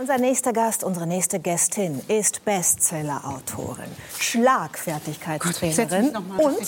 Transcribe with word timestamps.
Unser 0.00 0.18
nächster 0.18 0.52
Gast, 0.52 0.82
unsere 0.82 1.06
nächste 1.06 1.38
Gästin 1.38 2.00
ist 2.08 2.44
Bestseller-Autorin, 2.44 3.84
Schlagfertigkeitstrainerin 4.18 6.16
und 6.38 6.66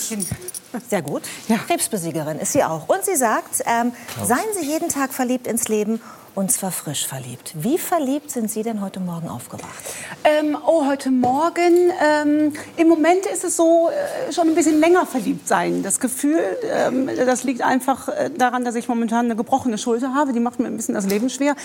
sehr 0.89 1.01
gut, 1.01 1.23
ja. 1.47 1.57
Krebsbesiegerin 1.57 2.39
ist 2.39 2.53
sie 2.53 2.63
auch. 2.63 2.87
Und 2.87 3.03
sie 3.03 3.15
sagt, 3.15 3.63
ähm, 3.65 3.91
seien 4.23 4.45
Sie 4.59 4.65
jeden 4.65 4.89
Tag 4.89 5.13
verliebt 5.13 5.47
ins 5.47 5.67
Leben 5.67 6.01
und 6.37 6.51
zwar 6.51 6.71
frisch 6.71 7.07
verliebt. 7.07 7.53
Wie 7.55 7.79
verliebt 7.79 8.29
sind 8.29 8.51
Sie 8.51 8.61
denn 8.61 8.79
heute 8.81 8.99
Morgen 8.99 9.27
aufgewacht? 9.27 9.83
Ähm, 10.23 10.55
oh, 10.67 10.85
heute 10.85 11.09
Morgen. 11.09 11.91
Ähm, 11.99 12.53
Im 12.75 12.87
Moment 12.87 13.25
ist 13.25 13.43
es 13.43 13.57
so, 13.57 13.89
äh, 13.89 14.31
schon 14.31 14.47
ein 14.47 14.53
bisschen 14.53 14.79
länger 14.79 15.07
verliebt 15.07 15.47
sein. 15.47 15.81
Das 15.81 15.99
Gefühl, 15.99 16.39
ähm, 16.71 17.09
das 17.25 17.43
liegt 17.43 17.63
einfach 17.63 18.07
äh, 18.09 18.29
daran, 18.29 18.63
dass 18.63 18.75
ich 18.75 18.87
momentan 18.87 19.25
eine 19.25 19.35
gebrochene 19.35 19.79
Schulter 19.79 20.13
habe. 20.13 20.31
Die 20.31 20.39
macht 20.39 20.59
mir 20.59 20.67
ein 20.67 20.77
bisschen 20.77 20.93
das 20.93 21.07
Leben 21.07 21.31
schwer. 21.31 21.55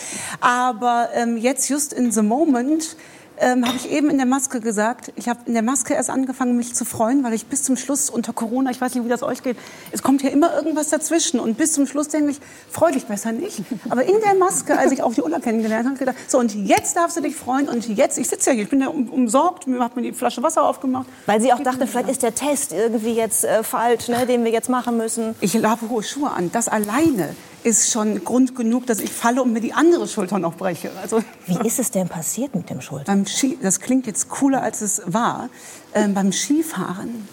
Aber 0.40 1.10
ähm, 1.12 1.36
jetzt, 1.36 1.68
just 1.68 1.92
in 1.92 2.10
the 2.10 2.22
moment, 2.22 2.96
ähm, 3.42 3.66
habe 3.66 3.76
ich 3.76 3.90
eben 3.90 4.08
in 4.08 4.16
der 4.16 4.26
Maske 4.26 4.60
gesagt. 4.60 5.12
Ich 5.16 5.28
habe 5.28 5.40
in 5.46 5.54
der 5.54 5.62
Maske 5.62 5.94
erst 5.94 6.10
angefangen, 6.10 6.56
mich 6.56 6.74
zu 6.74 6.84
freuen, 6.84 7.24
weil 7.24 7.34
ich 7.34 7.46
bis 7.46 7.64
zum 7.64 7.76
Schluss 7.76 8.08
unter 8.08 8.32
Corona, 8.32 8.70
ich 8.70 8.80
weiß 8.80 8.94
nicht, 8.94 9.04
wie 9.04 9.08
das 9.08 9.22
euch 9.22 9.42
geht, 9.42 9.56
es 9.90 10.02
kommt 10.02 10.22
ja 10.22 10.30
immer 10.30 10.54
irgendwas 10.54 10.88
dazwischen. 10.88 11.40
Und 11.40 11.58
bis 11.58 11.72
zum 11.72 11.86
Schluss 11.86 12.08
denke 12.08 12.30
ich, 12.30 12.40
freu 12.70 12.92
dich 12.92 13.06
besser 13.06 13.32
nicht. 13.32 13.62
Aber 13.90 14.04
in 14.04 14.14
der 14.24 14.34
Maske, 14.34 14.78
als 14.78 14.92
ich 14.92 15.02
auch 15.02 15.12
die 15.12 15.22
Ulla 15.22 15.40
kennengelernt 15.40 15.86
habe, 15.86 15.98
gedacht, 15.98 16.16
so 16.28 16.38
und 16.38 16.54
jetzt 16.54 16.96
darfst 16.96 17.16
du 17.16 17.20
dich 17.20 17.36
freuen. 17.36 17.68
Und 17.68 17.88
jetzt, 17.88 18.18
ich 18.18 18.28
sitze 18.28 18.50
ja 18.50 18.54
hier, 18.54 18.64
ich 18.64 18.70
bin 18.70 18.80
ja 18.80 18.88
um, 18.88 19.08
umsorgt, 19.08 19.66
mir 19.66 19.80
hat 19.80 19.96
mir 19.96 20.02
die 20.02 20.12
Flasche 20.12 20.42
Wasser 20.42 20.62
aufgemacht. 20.62 21.06
Weil 21.26 21.40
Sie 21.40 21.52
auch 21.52 21.60
dachten, 21.60 21.86
vielleicht 21.86 22.10
ist 22.10 22.22
der 22.22 22.34
Test 22.34 22.72
irgendwie 22.72 23.14
jetzt 23.14 23.44
äh, 23.44 23.62
falsch, 23.64 24.08
ne, 24.08 24.24
den 24.26 24.44
wir 24.44 24.52
jetzt 24.52 24.68
machen 24.68 24.96
müssen. 24.96 25.34
Ich 25.40 25.56
habe 25.56 25.88
hohe 25.88 26.02
Schuhe 26.02 26.30
an. 26.30 26.50
Das 26.52 26.68
alleine 26.68 27.34
ist 27.64 27.90
schon 27.90 28.24
Grund 28.24 28.54
genug, 28.56 28.86
dass 28.86 29.00
ich 29.00 29.10
falle 29.10 29.42
und 29.42 29.52
mir 29.52 29.60
die 29.60 29.72
andere 29.72 30.08
Schulter 30.08 30.38
noch 30.38 30.56
breche. 30.56 30.90
Also, 31.00 31.22
Wie 31.46 31.66
ist 31.66 31.78
es 31.78 31.90
denn 31.90 32.08
passiert 32.08 32.54
mit 32.54 32.70
dem 32.70 32.80
Schulter? 32.80 33.04
Beim 33.04 33.26
Ski, 33.26 33.58
das 33.62 33.80
klingt 33.80 34.06
jetzt 34.06 34.28
cooler, 34.28 34.62
als 34.62 34.80
es 34.80 35.02
war. 35.06 35.48
Ähm, 35.94 36.14
beim 36.14 36.32
Skifahren 36.32 37.28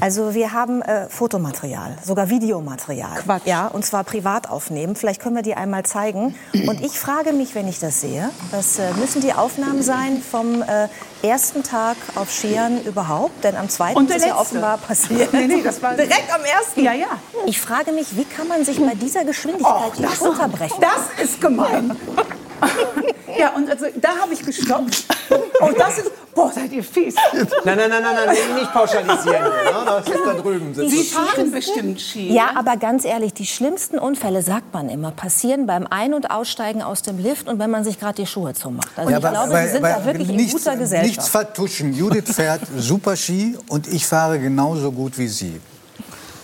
also 0.00 0.34
wir 0.34 0.52
haben 0.52 0.82
äh, 0.82 1.08
Fotomaterial, 1.08 1.96
sogar 2.04 2.28
Videomaterial. 2.30 3.16
Quatsch. 3.16 3.46
Ja, 3.46 3.66
und 3.68 3.84
zwar 3.84 4.04
privat 4.04 4.48
aufnehmen. 4.50 4.96
Vielleicht 4.96 5.20
können 5.20 5.36
wir 5.36 5.42
die 5.42 5.54
einmal 5.54 5.84
zeigen. 5.84 6.34
Und 6.52 6.80
ich 6.82 6.98
frage 6.98 7.32
mich, 7.32 7.54
wenn 7.54 7.68
ich 7.68 7.78
das 7.78 8.00
sehe, 8.00 8.30
das 8.50 8.78
äh, 8.78 8.92
müssen 8.94 9.22
die 9.22 9.32
Aufnahmen 9.32 9.82
sein 9.82 10.20
vom 10.22 10.62
äh, 10.62 10.88
ersten 11.22 11.62
Tag 11.62 11.96
auf 12.14 12.30
Skiern 12.30 12.82
überhaupt? 12.82 13.44
Denn 13.44 13.56
am 13.56 13.68
zweiten 13.68 13.96
und 13.96 14.10
ist 14.10 14.16
es 14.16 14.26
ja 14.26 14.38
offenbar 14.38 14.78
passiert. 14.78 15.32
nee, 15.32 15.46
nee, 15.46 15.62
das 15.62 15.82
war 15.82 15.94
direkt 15.96 16.32
am 16.32 16.44
ersten. 16.44 16.82
Ja, 16.82 16.92
ja. 16.92 17.08
Ich 17.46 17.60
frage 17.60 17.92
mich, 17.92 18.16
wie 18.16 18.24
kann 18.24 18.48
man 18.48 18.64
sich 18.64 18.78
bei 18.78 18.94
dieser 18.94 19.24
Geschwindigkeit 19.24 19.92
oh, 19.92 19.92
die 19.98 20.16
Schulter 20.16 20.48
brechen? 20.48 20.80
Das 20.80 21.24
ist 21.24 21.40
gemein. 21.40 21.96
Ja, 23.38 23.50
und 23.50 23.70
also, 23.70 23.86
da 24.00 24.08
habe 24.20 24.32
ich 24.32 24.44
gestoppt. 24.44 25.04
Und 25.60 25.78
das 25.78 25.98
ist, 25.98 26.10
boah, 26.34 26.52
seid 26.52 26.72
ihr 26.72 26.84
fies. 26.84 27.14
Nein, 27.64 27.76
nein, 27.76 27.90
nein, 27.90 28.02
nein, 28.02 28.14
nein 28.26 28.54
nicht 28.54 28.72
pauschalisieren. 28.72 29.44
Ne? 29.66 29.82
Das 29.84 30.08
ist 30.08 30.24
da 30.24 30.34
drüben. 30.34 30.74
Sie 30.74 31.02
fahren 31.04 31.50
bestimmt 31.50 32.00
Ski. 32.00 32.32
Ja, 32.32 32.50
aber 32.54 32.76
ganz 32.76 33.04
ehrlich, 33.04 33.34
die 33.34 33.46
schlimmsten 33.46 33.98
Unfälle, 33.98 34.42
sagt 34.42 34.72
man 34.72 34.88
immer, 34.88 35.10
passieren 35.10 35.66
beim 35.66 35.86
Ein- 35.88 36.14
und 36.14 36.30
Aussteigen 36.30 36.82
aus 36.82 37.02
dem 37.02 37.18
Lift 37.18 37.48
und 37.48 37.58
wenn 37.58 37.70
man 37.70 37.84
sich 37.84 37.98
gerade 37.98 38.14
die 38.22 38.26
Schuhe 38.26 38.54
zumacht. 38.54 38.90
Also 38.96 39.10
ja, 39.10 39.18
ich 39.18 39.24
glaube, 39.24 39.52
weil, 39.52 39.66
Sie 39.66 39.72
sind 39.72 39.82
da 39.82 40.04
wirklich 40.04 40.28
nichts, 40.28 40.52
in 40.52 40.58
guter 40.58 40.76
Gesellschaft. 40.76 41.08
Nichts 41.08 41.28
vertuschen. 41.28 41.94
Judith 41.94 42.32
fährt 42.34 42.62
super 42.76 43.16
Ski 43.16 43.56
und 43.68 43.88
ich 43.88 44.06
fahre 44.06 44.38
genauso 44.38 44.92
gut 44.92 45.18
wie 45.18 45.28
Sie. 45.28 45.60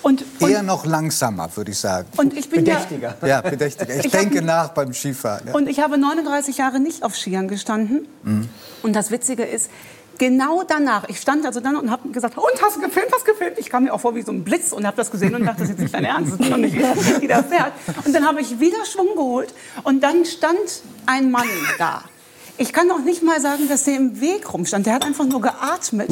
Und, 0.02 0.24
und, 0.40 0.50
Eher 0.50 0.62
noch 0.62 0.84
langsamer, 0.84 1.48
würde 1.54 1.70
ich 1.70 1.78
sagen. 1.78 2.08
Und 2.16 2.36
ich 2.36 2.50
bin 2.50 2.64
bedächtiger. 2.64 3.14
Ja, 3.22 3.28
ja 3.28 3.40
bedächtiger. 3.40 3.96
Ich, 3.96 4.06
ich 4.06 4.12
denke 4.12 4.38
hab, 4.38 4.44
nach 4.44 4.68
beim 4.70 4.92
Skifahren. 4.92 5.46
Ja. 5.46 5.54
Und 5.54 5.68
ich 5.68 5.80
habe 5.80 5.96
39 5.96 6.58
Jahre 6.58 6.80
nicht 6.80 7.04
auf 7.04 7.16
Skiern 7.16 7.48
gestanden. 7.48 8.08
Mhm. 8.24 8.48
Und 8.82 8.96
das 8.96 9.10
Witzige 9.10 9.44
ist, 9.44 9.70
genau 10.18 10.62
danach, 10.62 11.08
ich 11.08 11.18
stand 11.18 11.46
also 11.46 11.60
dann 11.60 11.76
und 11.76 11.90
habe 11.90 12.08
gesagt, 12.10 12.36
und 12.36 12.62
hast 12.62 12.76
du 12.76 12.80
gefilmt, 12.80 13.12
was 13.12 13.24
gefilmt? 13.24 13.58
Ich 13.58 13.70
kam 13.70 13.84
mir 13.84 13.92
auch 13.92 14.00
vor 14.00 14.14
wie 14.14 14.22
so 14.22 14.32
ein 14.32 14.44
Blitz 14.44 14.72
und 14.72 14.86
habe 14.86 14.96
das 14.96 15.10
gesehen 15.10 15.34
und 15.34 15.44
dachte, 15.44 15.60
das 15.60 15.70
ist 15.70 15.70
jetzt 15.70 15.82
nicht 15.82 15.94
dein 15.94 16.04
Ernst, 16.04 16.32
das 16.32 16.40
ist 16.40 16.50
noch 16.50 16.58
nicht, 16.58 16.76
wie 17.20 17.28
das 17.28 17.46
fährt. 17.46 17.72
Und 18.04 18.14
dann 18.14 18.26
habe 18.26 18.40
ich 18.40 18.60
wieder 18.60 18.84
Schwung 18.84 19.14
geholt 19.16 19.54
und 19.82 20.02
dann 20.02 20.24
stand 20.24 20.82
ein 21.06 21.30
Mann 21.30 21.48
da. 21.78 22.02
Ich 22.58 22.72
kann 22.72 22.90
auch 22.90 23.00
nicht 23.00 23.22
mal 23.22 23.40
sagen, 23.40 23.68
dass 23.68 23.84
der 23.84 23.96
im 23.96 24.20
Weg 24.20 24.52
rumstand. 24.52 24.86
Der 24.86 24.94
hat 24.94 25.04
einfach 25.04 25.24
nur 25.24 25.40
geatmet. 25.40 26.10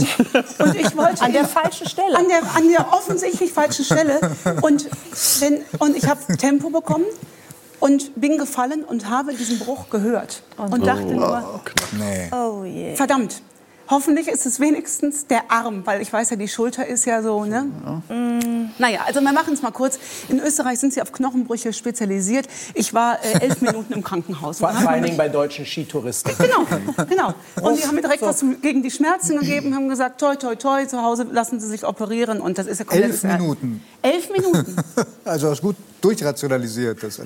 Und 0.58 0.74
ich 0.74 0.96
wollte 0.96 1.20
an 1.22 1.32
der 1.32 1.46
falschen 1.46 1.88
Stelle. 1.88 2.16
An 2.16 2.28
der, 2.28 2.42
an 2.54 2.68
der 2.68 2.92
offensichtlich 2.92 3.52
falschen 3.52 3.84
Stelle. 3.84 4.20
Und, 4.62 4.88
wenn, 5.40 5.62
und 5.78 5.96
ich 5.96 6.08
habe 6.08 6.36
Tempo 6.36 6.70
bekommen 6.70 7.04
und 7.78 8.18
bin 8.20 8.38
gefallen 8.38 8.84
und 8.84 9.08
habe 9.08 9.34
diesen 9.34 9.58
Bruch 9.58 9.90
gehört. 9.90 10.42
Und 10.56 10.86
dachte 10.86 11.06
oh, 11.08 11.12
nur, 11.12 11.62
oh, 12.32 12.62
nee. 12.64 12.96
verdammt, 12.96 13.42
Hoffentlich 13.90 14.28
ist 14.28 14.46
es 14.46 14.60
wenigstens 14.60 15.26
der 15.26 15.50
Arm, 15.50 15.84
weil 15.84 16.00
ich 16.00 16.12
weiß 16.12 16.30
ja, 16.30 16.36
die 16.36 16.46
Schulter 16.46 16.86
ist 16.86 17.06
ja 17.06 17.22
so, 17.22 17.44
ne? 17.44 17.66
Ja. 18.08 18.14
Mm. 18.14 18.70
Naja, 18.78 19.00
also 19.04 19.20
wir 19.20 19.32
machen 19.32 19.52
es 19.52 19.62
mal 19.62 19.72
kurz. 19.72 19.98
In 20.28 20.38
Österreich 20.38 20.78
sind 20.78 20.92
sie 20.92 21.02
auf 21.02 21.10
Knochenbrüche 21.10 21.72
spezialisiert. 21.72 22.46
Ich 22.74 22.94
war 22.94 23.18
äh, 23.24 23.40
elf 23.40 23.60
Minuten 23.60 23.92
im 23.92 24.04
Krankenhaus. 24.04 24.58
Vor, 24.58 24.68
allen 24.68 25.02
Dingen 25.02 25.16
bei 25.16 25.28
deutschen 25.28 25.66
Skitouristen. 25.66 26.32
Genau, 26.38 26.66
genau. 27.08 27.34
Und 27.68 27.78
die 27.78 27.86
haben 27.86 27.96
mir 27.96 28.02
direkt 28.02 28.22
was 28.22 28.44
gegen 28.62 28.82
die 28.82 28.92
Schmerzen 28.92 29.40
gegeben, 29.40 29.74
haben 29.74 29.88
gesagt, 29.88 30.20
toi, 30.20 30.36
toi, 30.36 30.54
toi, 30.54 30.86
zu 30.86 31.02
Hause 31.02 31.26
lassen 31.30 31.58
Sie 31.58 31.66
sich 31.66 31.84
operieren. 31.84 32.40
Und 32.40 32.58
das 32.58 32.66
ist 32.66 32.78
ja 32.78 32.86
Elf 32.90 33.24
Minuten. 33.24 33.82
Elf 34.02 34.30
Minuten. 34.30 34.76
also 35.24 35.48
das 35.48 35.58
ist 35.58 35.62
gut 35.62 35.76
durchrationalisiert. 36.00 37.02
Das 37.02 37.20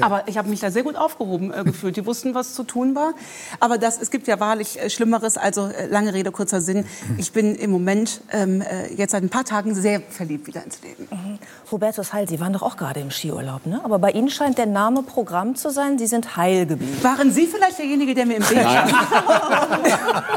Aber 0.00 0.24
ich 0.26 0.36
habe 0.36 0.48
mich 0.48 0.60
da 0.60 0.70
sehr 0.70 0.82
gut 0.82 0.96
aufgehoben 0.96 1.52
äh, 1.52 1.64
gefühlt. 1.64 1.96
Die 1.96 2.04
wussten, 2.04 2.34
was 2.34 2.54
zu 2.54 2.64
tun 2.64 2.94
war. 2.94 3.14
Aber 3.60 3.78
das, 3.78 4.00
es 4.00 4.10
gibt 4.10 4.26
ja 4.26 4.38
wahrlich 4.40 4.80
äh, 4.80 4.90
Schlimmeres. 4.90 5.36
Also 5.36 5.68
äh, 5.68 5.86
lange 6.08 6.14
Rede, 6.14 6.30
kurzer 6.30 6.60
Sinn. 6.60 6.84
Ich 7.18 7.32
bin 7.32 7.54
im 7.54 7.70
Moment 7.70 8.20
ähm, 8.32 8.62
äh, 8.62 8.92
jetzt 8.94 9.12
seit 9.12 9.22
ein 9.22 9.28
paar 9.28 9.44
Tagen 9.44 9.74
sehr 9.74 10.00
verliebt 10.00 10.46
wieder 10.46 10.64
ins 10.64 10.80
Leben. 10.82 11.08
Mhm. 11.10 11.38
Hubertus 11.70 12.12
Heil, 12.12 12.28
Sie 12.28 12.40
waren 12.40 12.52
doch 12.52 12.62
auch 12.62 12.76
gerade 12.76 13.00
im 13.00 13.10
Skiurlaub, 13.10 13.66
ne? 13.66 13.80
Aber 13.84 13.98
bei 13.98 14.10
Ihnen 14.12 14.30
scheint 14.30 14.58
der 14.58 14.66
Name 14.66 15.02
Programm 15.02 15.54
zu 15.54 15.70
sein. 15.70 15.98
Sie 15.98 16.06
sind 16.06 16.36
heil 16.36 16.66
geblieben. 16.66 17.02
Waren 17.02 17.32
Sie 17.32 17.46
vielleicht 17.46 17.78
derjenige, 17.78 18.14
der 18.14 18.26
mir 18.26 18.36
im 18.36 18.42
Bild 18.42 18.62
Nein. 18.62 18.94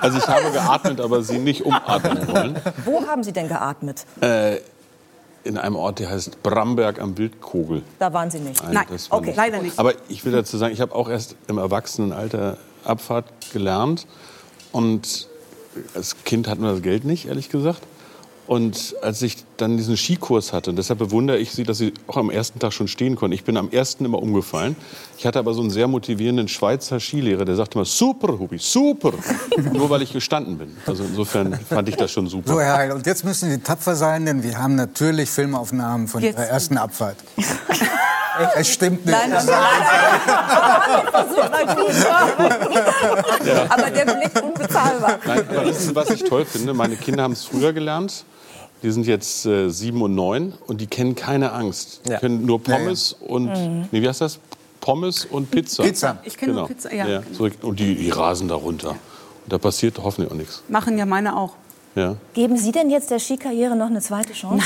also 0.01 0.17
ich 0.17 0.27
habe 0.27 0.51
geatmet, 0.51 0.99
aber 0.99 1.23
Sie 1.23 1.37
nicht 1.37 1.65
umatmen 1.65 2.27
wollen. 2.27 2.59
Wo 2.85 3.05
haben 3.07 3.23
Sie 3.23 3.31
denn 3.31 3.47
geatmet? 3.47 4.05
Äh, 4.19 4.57
in 5.43 5.57
einem 5.57 5.75
Ort, 5.75 5.99
der 5.99 6.09
heißt 6.11 6.43
Bramberg 6.43 7.01
am 7.01 7.17
Wildkogel. 7.17 7.81
Da 7.97 8.13
waren 8.13 8.29
Sie 8.29 8.39
nicht? 8.39 8.61
Nein, 8.63 8.73
Nein. 8.73 8.99
okay, 9.09 9.25
nicht. 9.27 9.37
leider 9.37 9.61
nicht. 9.61 9.79
Aber 9.79 9.93
ich 10.07 10.23
will 10.23 10.33
dazu 10.33 10.57
sagen, 10.57 10.73
ich 10.73 10.81
habe 10.81 10.93
auch 10.93 11.09
erst 11.09 11.35
im 11.47 11.57
Erwachsenenalter 11.57 12.57
Abfahrt 12.83 13.25
gelernt. 13.51 14.05
Und 14.71 15.27
als 15.95 16.23
Kind 16.23 16.47
hatten 16.47 16.61
wir 16.61 16.71
das 16.71 16.81
Geld 16.81 17.05
nicht, 17.05 17.27
ehrlich 17.27 17.49
gesagt. 17.49 17.81
Und 18.47 18.95
als 19.01 19.21
ich 19.21 19.37
dann 19.55 19.77
diesen 19.77 19.95
Skikurs 19.95 20.51
hatte, 20.51 20.71
und 20.71 20.75
deshalb 20.75 20.99
bewundere 20.99 21.37
ich 21.37 21.51
Sie, 21.51 21.63
dass 21.63 21.77
Sie 21.77 21.93
auch 22.07 22.17
am 22.17 22.29
ersten 22.29 22.59
Tag 22.59 22.73
schon 22.73 22.89
stehen 22.89 23.15
konnten. 23.15 23.33
Ich 23.33 23.45
bin 23.45 23.55
am 23.55 23.69
ersten 23.69 24.03
immer 24.03 24.21
umgefallen. 24.21 24.75
Ich 25.17 25.25
hatte 25.25 25.39
aber 25.39 25.53
so 25.53 25.61
einen 25.61 25.69
sehr 25.69 25.87
motivierenden 25.87 26.49
Schweizer 26.49 26.99
Skilehrer, 26.99 27.45
der 27.45 27.55
sagte 27.55 27.77
immer, 27.77 27.85
super, 27.85 28.37
Hubi, 28.37 28.57
super. 28.57 29.13
Nur 29.71 29.89
weil 29.89 30.01
ich 30.01 30.11
gestanden 30.11 30.57
bin. 30.57 30.75
Also 30.85 31.03
insofern 31.03 31.57
fand 31.69 31.87
ich 31.87 31.95
das 31.95 32.11
schon 32.11 32.27
super. 32.27 32.51
So, 32.51 32.59
Herr 32.59 32.77
Heil, 32.77 32.91
und 32.91 33.05
jetzt 33.05 33.23
müssen 33.23 33.49
Sie 33.49 33.59
tapfer 33.59 33.95
sein, 33.95 34.25
denn 34.25 34.43
wir 34.43 34.57
haben 34.57 34.75
natürlich 34.75 35.29
Filmaufnahmen 35.29 36.09
von 36.09 36.21
jetzt. 36.21 36.35
Ihrer 36.37 36.47
ersten 36.47 36.77
Abfahrt. 36.77 37.17
Es 38.55 38.69
stimmt 38.69 39.05
nicht. 39.05 39.17
Nein, 39.17 39.29
nein, 39.29 39.45
nein. 39.45 39.57
Aber 43.69 43.89
der 43.89 44.05
Blick 44.05 44.43
unbezahlbar. 44.43 45.19
Nein, 45.25 45.45
aber 45.49 45.65
wissen 45.65 45.89
Sie, 45.89 45.95
was 45.95 46.09
ich 46.09 46.23
toll 46.23 46.45
finde? 46.45 46.73
Meine 46.73 46.95
Kinder 46.95 47.23
haben 47.23 47.33
es 47.33 47.43
früher 47.45 47.73
gelernt. 47.73 48.25
Die 48.83 48.91
sind 48.91 49.05
jetzt 49.05 49.45
äh, 49.45 49.69
sieben 49.69 50.01
und 50.01 50.15
neun 50.15 50.53
und 50.65 50.81
die 50.81 50.87
kennen 50.87 51.15
keine 51.15 51.51
Angst. 51.51 52.01
Die 52.05 52.11
ja. 52.11 52.19
können 52.19 52.45
nur 52.45 52.63
Pommes 52.63 53.15
ja, 53.19 53.27
ja. 53.27 53.33
und, 53.33 53.45
mhm. 53.45 53.87
nee, 53.91 54.01
wie 54.01 54.07
heißt 54.07 54.21
das? 54.21 54.39
Pommes 54.79 55.25
und 55.25 55.51
Pizza. 55.51 55.83
Pizza. 55.83 56.17
Ich 56.23 56.35
kenne 56.35 56.53
genau. 56.53 56.61
nur 56.61 56.67
Pizza, 56.67 56.93
ja. 56.93 57.07
ja. 57.07 57.21
So, 57.31 57.47
und 57.61 57.79
die, 57.79 57.95
die 57.95 58.09
rasen 58.09 58.47
darunter. 58.47 58.89
Und 58.89 59.53
da 59.53 59.59
passiert 59.59 59.99
hoffentlich 60.01 60.31
auch 60.31 60.35
nichts. 60.35 60.63
Machen 60.67 60.97
ja 60.97 61.05
meine 61.05 61.37
auch. 61.37 61.53
Ja. 61.95 62.15
Geben 62.33 62.57
Sie 62.57 62.71
denn 62.71 62.89
jetzt 62.89 63.11
der 63.11 63.19
Skikarriere 63.19 63.75
noch 63.75 63.87
eine 63.87 63.99
zweite 63.99 64.33
Chance? 64.33 64.65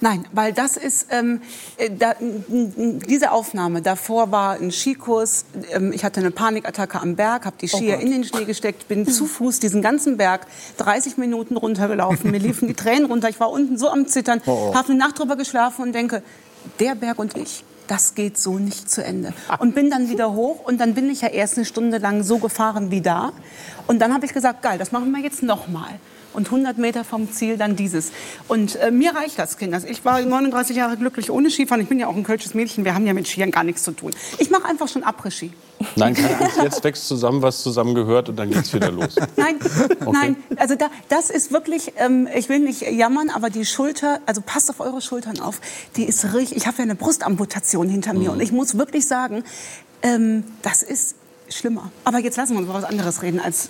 Nein, 0.00 0.20
nein, 0.20 0.24
weil 0.32 0.52
das 0.52 0.76
ist 0.76 1.06
ähm, 1.10 1.40
äh, 1.78 1.90
da, 1.90 2.14
diese 2.20 3.32
Aufnahme. 3.32 3.80
Davor 3.80 4.30
war 4.30 4.56
ein 4.56 4.70
Skikurs. 4.70 5.46
Ähm, 5.72 5.92
ich 5.92 6.04
hatte 6.04 6.20
eine 6.20 6.30
Panikattacke 6.30 7.00
am 7.00 7.16
Berg, 7.16 7.46
habe 7.46 7.56
die 7.60 7.70
oh 7.72 7.78
Skier 7.78 7.96
oh 7.98 8.02
in 8.02 8.10
den 8.10 8.24
Schnee 8.24 8.44
gesteckt, 8.44 8.88
bin 8.88 9.06
zu 9.06 9.26
Fuß 9.26 9.58
diesen 9.60 9.80
ganzen 9.80 10.18
Berg 10.18 10.46
30 10.76 11.16
Minuten 11.16 11.56
runtergelaufen. 11.56 12.30
Mir 12.30 12.40
liefen 12.40 12.68
die 12.68 12.74
Tränen 12.74 13.06
runter. 13.06 13.30
Ich 13.30 13.40
war 13.40 13.50
unten 13.50 13.78
so 13.78 13.88
am 13.88 14.06
Zittern, 14.06 14.42
oh 14.44 14.70
oh. 14.70 14.74
habe 14.74 14.90
eine 14.90 14.98
Nacht 14.98 15.18
drüber 15.18 15.36
geschlafen 15.36 15.82
und 15.82 15.94
denke, 15.94 16.22
der 16.80 16.94
Berg 16.94 17.18
und 17.18 17.36
ich 17.36 17.64
das 17.86 18.16
geht 18.16 18.36
so 18.36 18.58
nicht 18.58 18.90
zu 18.90 19.04
Ende. 19.04 19.32
Und 19.60 19.76
bin 19.76 19.90
dann 19.90 20.10
wieder 20.10 20.32
hoch 20.32 20.64
und 20.64 20.80
dann 20.80 20.94
bin 20.94 21.08
ich 21.08 21.20
ja 21.20 21.28
erst 21.28 21.56
eine 21.56 21.64
Stunde 21.64 21.98
lang 21.98 22.24
so 22.24 22.38
gefahren 22.38 22.90
wie 22.90 23.00
da. 23.00 23.32
Und 23.86 24.00
dann 24.00 24.12
habe 24.12 24.26
ich 24.26 24.32
gesagt, 24.32 24.62
geil, 24.62 24.76
das 24.76 24.90
machen 24.90 25.12
wir 25.12 25.22
jetzt 25.22 25.44
noch 25.44 25.68
mal. 25.68 26.00
Und 26.36 26.46
100 26.46 26.78
Meter 26.78 27.02
vom 27.02 27.32
Ziel 27.32 27.56
dann 27.56 27.74
dieses. 27.76 28.12
Und 28.46 28.76
äh, 28.76 28.90
mir 28.90 29.14
reicht 29.14 29.38
das, 29.38 29.56
Kinder. 29.56 29.80
Ich 29.88 30.04
war 30.04 30.20
39 30.20 30.76
Jahre 30.76 30.96
glücklich 30.96 31.30
ohne 31.30 31.50
Skifahren. 31.50 31.82
Ich 31.82 31.88
bin 31.88 31.98
ja 31.98 32.06
auch 32.06 32.14
ein 32.14 32.24
kölsches 32.24 32.54
Mädchen. 32.54 32.84
Wir 32.84 32.94
haben 32.94 33.06
ja 33.06 33.14
mit 33.14 33.26
Skiern 33.26 33.50
gar 33.50 33.64
nichts 33.64 33.82
zu 33.82 33.92
tun. 33.92 34.12
Ich 34.38 34.50
mache 34.50 34.66
einfach 34.66 34.88
schon 34.88 35.02
Après-Ski. 35.02 35.50
Nein, 35.96 36.14
keine 36.14 36.40
Angst, 36.40 36.58
jetzt 36.62 36.84
wächst 36.84 37.06
zusammen, 37.06 37.42
was 37.42 37.62
zusammen 37.62 37.94
gehört 37.94 38.28
und 38.28 38.36
dann 38.36 38.50
geht's 38.50 38.72
wieder 38.72 38.90
los. 38.90 39.16
Nein, 39.36 39.56
okay. 39.60 40.10
nein, 40.10 40.36
also 40.56 40.74
da, 40.74 40.88
das 41.10 41.28
ist 41.28 41.52
wirklich, 41.52 41.92
ähm, 41.96 42.28
ich 42.34 42.48
will 42.48 42.60
nicht 42.60 42.80
jammern, 42.80 43.28
aber 43.28 43.50
die 43.50 43.66
Schulter, 43.66 44.20
also 44.24 44.40
passt 44.40 44.70
auf 44.70 44.80
eure 44.80 45.02
Schultern 45.02 45.38
auf, 45.40 45.60
die 45.96 46.04
ist 46.04 46.32
richtig, 46.32 46.56
ich 46.56 46.66
habe 46.66 46.78
ja 46.78 46.84
eine 46.84 46.94
Brustamputation 46.94 47.90
hinter 47.90 48.14
mir 48.14 48.30
mhm. 48.30 48.36
und 48.36 48.40
ich 48.40 48.52
muss 48.52 48.78
wirklich 48.78 49.06
sagen, 49.06 49.44
ähm, 50.02 50.44
das 50.62 50.82
ist 50.82 51.16
schlimmer. 51.50 51.90
Aber 52.04 52.20
jetzt 52.20 52.36
lassen 52.36 52.52
wir 52.54 52.58
uns 52.58 52.68
über 52.68 52.78
was 52.78 52.84
anderes 52.84 53.22
reden 53.22 53.40
als 53.40 53.68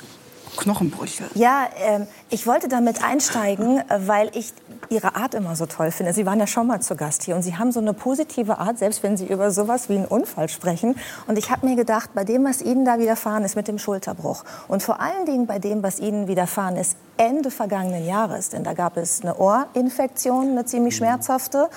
Knochenbrüche. 0.56 1.24
Ja, 1.34 1.66
ähm, 1.78 2.06
ich 2.30 2.46
wollte 2.46 2.68
damit 2.68 3.02
einsteigen, 3.02 3.82
weil 3.98 4.30
ich 4.34 4.52
Ihre 4.88 5.16
Art 5.16 5.34
immer 5.34 5.56
so 5.56 5.66
toll 5.66 5.90
finde. 5.90 6.12
Sie 6.12 6.26
waren 6.26 6.38
ja 6.38 6.46
schon 6.46 6.66
mal 6.66 6.80
zu 6.80 6.96
Gast 6.96 7.24
hier 7.24 7.34
und 7.34 7.42
Sie 7.42 7.56
haben 7.56 7.72
so 7.72 7.80
eine 7.80 7.92
positive 7.92 8.58
Art, 8.58 8.78
selbst 8.78 9.02
wenn 9.02 9.16
Sie 9.16 9.26
über 9.26 9.50
sowas 9.50 9.88
wie 9.88 9.96
einen 9.96 10.06
Unfall 10.06 10.48
sprechen. 10.48 10.96
Und 11.26 11.38
ich 11.38 11.50
habe 11.50 11.66
mir 11.66 11.76
gedacht, 11.76 12.10
bei 12.14 12.24
dem, 12.24 12.44
was 12.44 12.62
Ihnen 12.62 12.84
da 12.84 12.98
widerfahren 12.98 13.44
ist 13.44 13.56
mit 13.56 13.68
dem 13.68 13.78
Schulterbruch 13.78 14.44
und 14.68 14.82
vor 14.82 15.00
allen 15.00 15.26
Dingen 15.26 15.46
bei 15.46 15.58
dem, 15.58 15.82
was 15.82 15.98
Ihnen 15.98 16.28
widerfahren 16.28 16.76
ist 16.76 16.96
Ende 17.18 17.50
vergangenen 17.50 18.04
Jahres, 18.04 18.50
denn 18.50 18.62
da 18.62 18.74
gab 18.74 18.96
es 18.98 19.22
eine 19.22 19.36
Ohrinfektion, 19.36 20.50
eine 20.50 20.66
ziemlich 20.66 20.96
schmerzhafte 20.96 21.70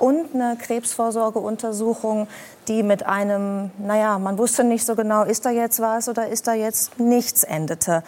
und 0.00 0.34
eine 0.34 0.56
Krebsvorsorgeuntersuchung, 0.56 2.28
die 2.68 2.82
mit 2.82 3.06
einem, 3.06 3.70
naja, 3.78 4.18
man 4.18 4.38
wusste 4.38 4.64
nicht 4.64 4.84
so 4.84 4.94
genau, 4.94 5.24
ist 5.24 5.44
da 5.44 5.50
jetzt 5.50 5.80
was 5.80 6.08
oder 6.08 6.28
ist 6.28 6.46
da 6.46 6.54
jetzt 6.54 6.98
nichts 6.98 7.44
endete. 7.44 8.02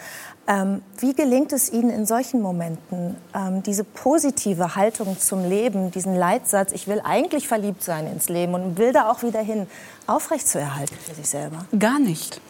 Ähm, 0.47 0.81
wie 0.97 1.13
gelingt 1.13 1.53
es 1.53 1.71
Ihnen 1.71 1.91
in 1.91 2.07
solchen 2.07 2.41
Momenten, 2.41 3.15
ähm, 3.35 3.61
diese 3.61 3.83
positive 3.83 4.75
Haltung 4.75 5.19
zum 5.19 5.47
Leben, 5.47 5.91
diesen 5.91 6.15
Leitsatz, 6.15 6.71
ich 6.71 6.87
will 6.87 7.01
eigentlich 7.03 7.47
verliebt 7.47 7.83
sein 7.83 8.07
ins 8.07 8.29
Leben 8.29 8.55
und 8.55 8.77
will 8.79 8.91
da 8.91 9.11
auch 9.11 9.21
wieder 9.21 9.41
hin, 9.41 9.67
aufrechtzuerhalten 10.07 10.97
für 10.97 11.13
sich 11.13 11.29
selber? 11.29 11.65
Gar 11.77 11.99
nicht. 11.99 12.41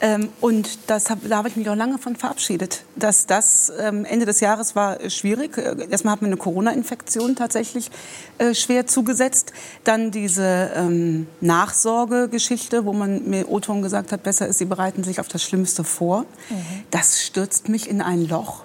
Ähm, 0.00 0.28
und 0.40 0.90
das 0.90 1.08
hab, 1.08 1.26
da 1.26 1.38
habe 1.38 1.48
ich 1.48 1.56
mich 1.56 1.68
auch 1.70 1.74
lange 1.74 1.98
von 1.98 2.16
verabschiedet. 2.16 2.82
Dass 2.96 3.26
das 3.26 3.72
ähm, 3.80 4.04
Ende 4.04 4.26
des 4.26 4.40
Jahres 4.40 4.76
war 4.76 5.00
äh, 5.00 5.08
schwierig. 5.08 5.56
Äh, 5.56 5.86
erstmal 5.90 6.12
hat 6.12 6.22
mir 6.22 6.28
eine 6.28 6.36
Corona-Infektion 6.36 7.34
tatsächlich 7.34 7.90
äh, 8.38 8.54
schwer 8.54 8.86
zugesetzt. 8.86 9.52
Dann 9.84 10.10
diese 10.10 10.70
ähm, 10.74 11.26
Nachsorgegeschichte, 11.40 12.84
wo 12.84 12.92
man 12.92 13.28
mir 13.28 13.48
O-Ton 13.48 13.80
gesagt 13.80 14.12
hat, 14.12 14.22
besser 14.22 14.46
ist, 14.46 14.58
sie 14.58 14.66
bereiten 14.66 15.02
sich 15.02 15.18
auf 15.18 15.28
das 15.28 15.42
Schlimmste 15.42 15.82
vor. 15.82 16.22
Mhm. 16.50 16.84
Das 16.90 17.22
stürzt 17.22 17.68
mich 17.68 17.88
in 17.88 18.02
ein 18.02 18.28
Loch. 18.28 18.64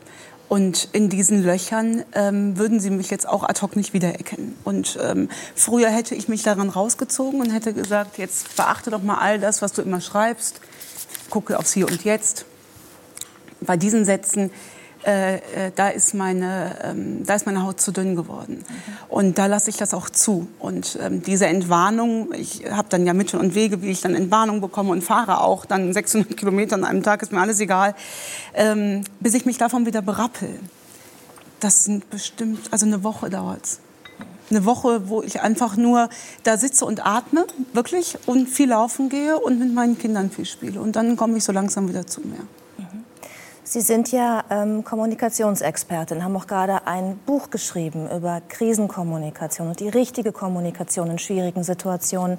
Und 0.50 0.90
in 0.92 1.08
diesen 1.08 1.44
Löchern 1.44 2.04
ähm, 2.14 2.58
würden 2.58 2.82
Sie 2.82 2.90
mich 2.90 3.10
jetzt 3.10 3.26
auch 3.26 3.44
ad 3.44 3.62
hoc 3.62 3.78
nicht 3.78 3.94
wiedererkennen. 3.94 4.54
Und 4.66 5.00
ähm, 5.02 5.30
früher 5.56 5.88
hätte 5.88 6.14
ich 6.14 6.28
mich 6.28 6.44
daran 6.44 6.68
rausgezogen 6.68 7.40
und 7.40 7.52
hätte 7.52 7.72
gesagt, 7.72 8.18
jetzt 8.18 8.58
beachte 8.58 8.90
doch 8.90 9.02
mal 9.02 9.20
all 9.20 9.40
das, 9.40 9.62
was 9.62 9.72
du 9.72 9.82
immer 9.82 10.02
schreibst 10.02 10.60
gucke 11.32 11.58
aufs 11.58 11.74
Hier 11.74 11.88
und 11.88 12.04
Jetzt. 12.04 12.46
Bei 13.62 13.78
diesen 13.78 14.06
Sätzen, 14.06 14.52
äh, 15.04 15.38
äh, 15.38 15.72
da, 15.76 15.90
ist 15.90 16.14
meine, 16.14 16.76
ähm, 16.84 17.26
da 17.26 17.34
ist 17.34 17.48
meine 17.48 17.64
Haut 17.64 17.82
zu 17.82 17.92
dünn 17.92 18.16
geworden. 18.16 18.64
Und 19.10 19.40
da 19.40 19.48
lasse 19.48 19.72
ich 19.72 19.78
das 19.78 19.96
auch 19.96 20.10
zu. 20.10 20.48
Und 20.60 21.00
ähm, 21.02 21.24
diese 21.24 21.48
Entwarnung, 21.48 22.34
ich 22.34 22.66
habe 22.70 22.88
dann 22.90 23.08
ja 23.08 23.14
Mittel 23.14 23.40
und 23.40 23.56
Wege, 23.56 23.82
wie 23.82 23.90
ich 23.90 24.02
dann 24.02 24.14
Entwarnung 24.14 24.62
bekomme 24.62 24.92
und 24.92 25.04
fahre 25.04 25.42
auch 25.42 25.66
dann 25.66 25.92
600 25.92 26.38
Kilometer 26.38 26.76
an 26.76 26.84
einem 26.84 27.02
Tag, 27.02 27.24
ist 27.24 27.32
mir 27.32 27.42
alles 27.42 27.60
egal, 27.60 27.96
ähm, 28.54 29.04
bis 29.20 29.34
ich 29.34 29.46
mich 29.46 29.58
davon 29.58 29.88
wieder 29.88 30.04
berappel. 30.04 30.60
Das 31.60 31.86
sind 31.86 32.10
bestimmt, 32.12 32.72
also 32.72 32.86
eine 32.86 33.04
Woche 33.04 33.30
dauert's 33.32 33.80
eine 34.52 34.66
Woche, 34.66 35.10
wo 35.10 35.24
ich 35.24 35.42
einfach 35.42 35.78
nur 35.78 36.10
da 36.44 36.58
sitze 36.58 36.86
und 36.86 37.06
atme, 37.06 37.46
wirklich, 37.74 38.18
und 38.28 38.48
viel 38.48 38.70
laufen 38.70 39.10
gehe 39.10 39.40
und 39.40 39.60
mit 39.60 39.74
meinen 39.74 39.98
Kindern 39.98 40.30
viel 40.30 40.46
spiele. 40.46 40.80
Und 40.80 40.96
dann 40.96 41.16
komme 41.16 41.38
ich 41.38 41.44
so 41.44 41.52
langsam 41.52 41.90
wieder 41.90 42.06
zu 42.06 42.22
mir. 42.22 42.40
Sie 43.64 43.80
sind 43.80 44.12
ja 44.12 44.44
ähm, 44.50 44.84
Kommunikationsexpertin, 44.84 46.26
haben 46.26 46.36
auch 46.36 46.48
gerade 46.48 46.88
ein 46.88 47.18
Buch 47.26 47.52
geschrieben 47.52 48.10
über 48.14 48.42
Krisenkommunikation 48.50 49.70
und 49.70 49.80
die 49.80 49.88
richtige 49.88 50.34
Kommunikation 50.34 51.10
in 51.10 51.20
schwierigen 51.20 51.64
Situationen. 51.64 52.38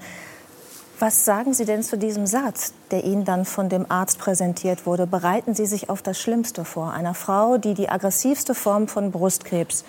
Was 0.98 1.24
sagen 1.24 1.54
Sie 1.54 1.64
denn 1.64 1.82
zu 1.82 1.96
diesem 1.96 2.26
Satz, 2.26 2.74
der 2.90 3.04
Ihnen 3.04 3.24
dann 3.24 3.46
von 3.46 3.70
dem 3.70 3.90
Arzt 3.90 4.18
präsentiert 4.18 4.84
wurde? 4.84 5.06
Bereiten 5.06 5.54
Sie 5.54 5.64
sich 5.64 5.88
auf 5.88 6.02
das 6.02 6.20
Schlimmste 6.20 6.66
vor. 6.66 6.92
Einer 6.92 7.14
Frau, 7.14 7.56
die 7.56 7.72
die 7.72 7.88
aggressivste 7.88 8.54
Form 8.54 8.86
von 8.86 9.10
Brustkrebs 9.10 9.84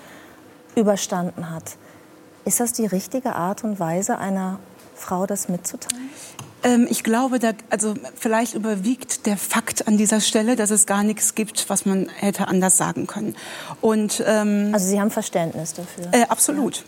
überstanden 0.75 1.49
hat. 1.49 1.75
Ist 2.45 2.59
das 2.59 2.73
die 2.73 2.85
richtige 2.85 3.35
Art 3.35 3.63
und 3.63 3.79
Weise 3.79 4.17
einer 4.17 4.59
Frau, 4.95 5.25
das 5.25 5.49
mitzuteilen? 5.49 6.09
Ähm, 6.63 6.87
ich 6.89 7.03
glaube, 7.03 7.39
da, 7.39 7.51
also 7.69 7.93
vielleicht 8.15 8.53
überwiegt 8.53 9.25
der 9.25 9.37
Fakt 9.37 9.87
an 9.87 9.97
dieser 9.97 10.21
Stelle, 10.21 10.55
dass 10.55 10.71
es 10.71 10.85
gar 10.85 11.03
nichts 11.03 11.35
gibt, 11.35 11.69
was 11.69 11.85
man 11.85 12.09
hätte 12.09 12.47
anders 12.47 12.77
sagen 12.77 13.07
können. 13.07 13.35
Und 13.81 14.23
ähm, 14.25 14.71
also 14.73 14.87
Sie 14.87 14.99
haben 14.99 15.11
Verständnis 15.11 15.73
dafür? 15.73 16.07
Äh, 16.11 16.25
absolut. 16.29 16.77
Ja. 16.77 16.83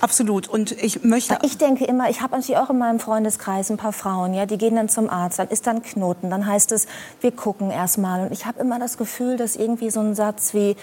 Absolut. 0.00 0.48
Und 0.48 0.72
ich 0.72 1.04
möchte. 1.04 1.38
Ich 1.42 1.58
denke 1.58 1.84
immer, 1.84 2.08
ich 2.08 2.20
habe 2.20 2.36
natürlich 2.36 2.58
auch 2.58 2.70
in 2.70 2.78
meinem 2.78 3.00
Freundeskreis 3.00 3.70
ein 3.70 3.76
paar 3.76 3.92
Frauen, 3.92 4.34
ja, 4.34 4.46
die 4.46 4.58
gehen 4.58 4.76
dann 4.76 4.88
zum 4.88 5.10
Arzt, 5.10 5.38
dann 5.38 5.48
ist 5.48 5.66
dann 5.66 5.82
Knoten, 5.82 6.30
dann 6.30 6.46
heißt 6.46 6.72
es, 6.72 6.86
wir 7.20 7.32
gucken 7.32 7.70
erst 7.70 7.98
mal. 7.98 8.26
Und 8.26 8.32
ich 8.32 8.46
habe 8.46 8.60
immer 8.60 8.78
das 8.78 8.96
Gefühl, 8.96 9.36
dass 9.36 9.56
irgendwie 9.56 9.90
so 9.90 10.00
ein 10.00 10.14
Satz 10.14 10.54
wie, 10.54 10.76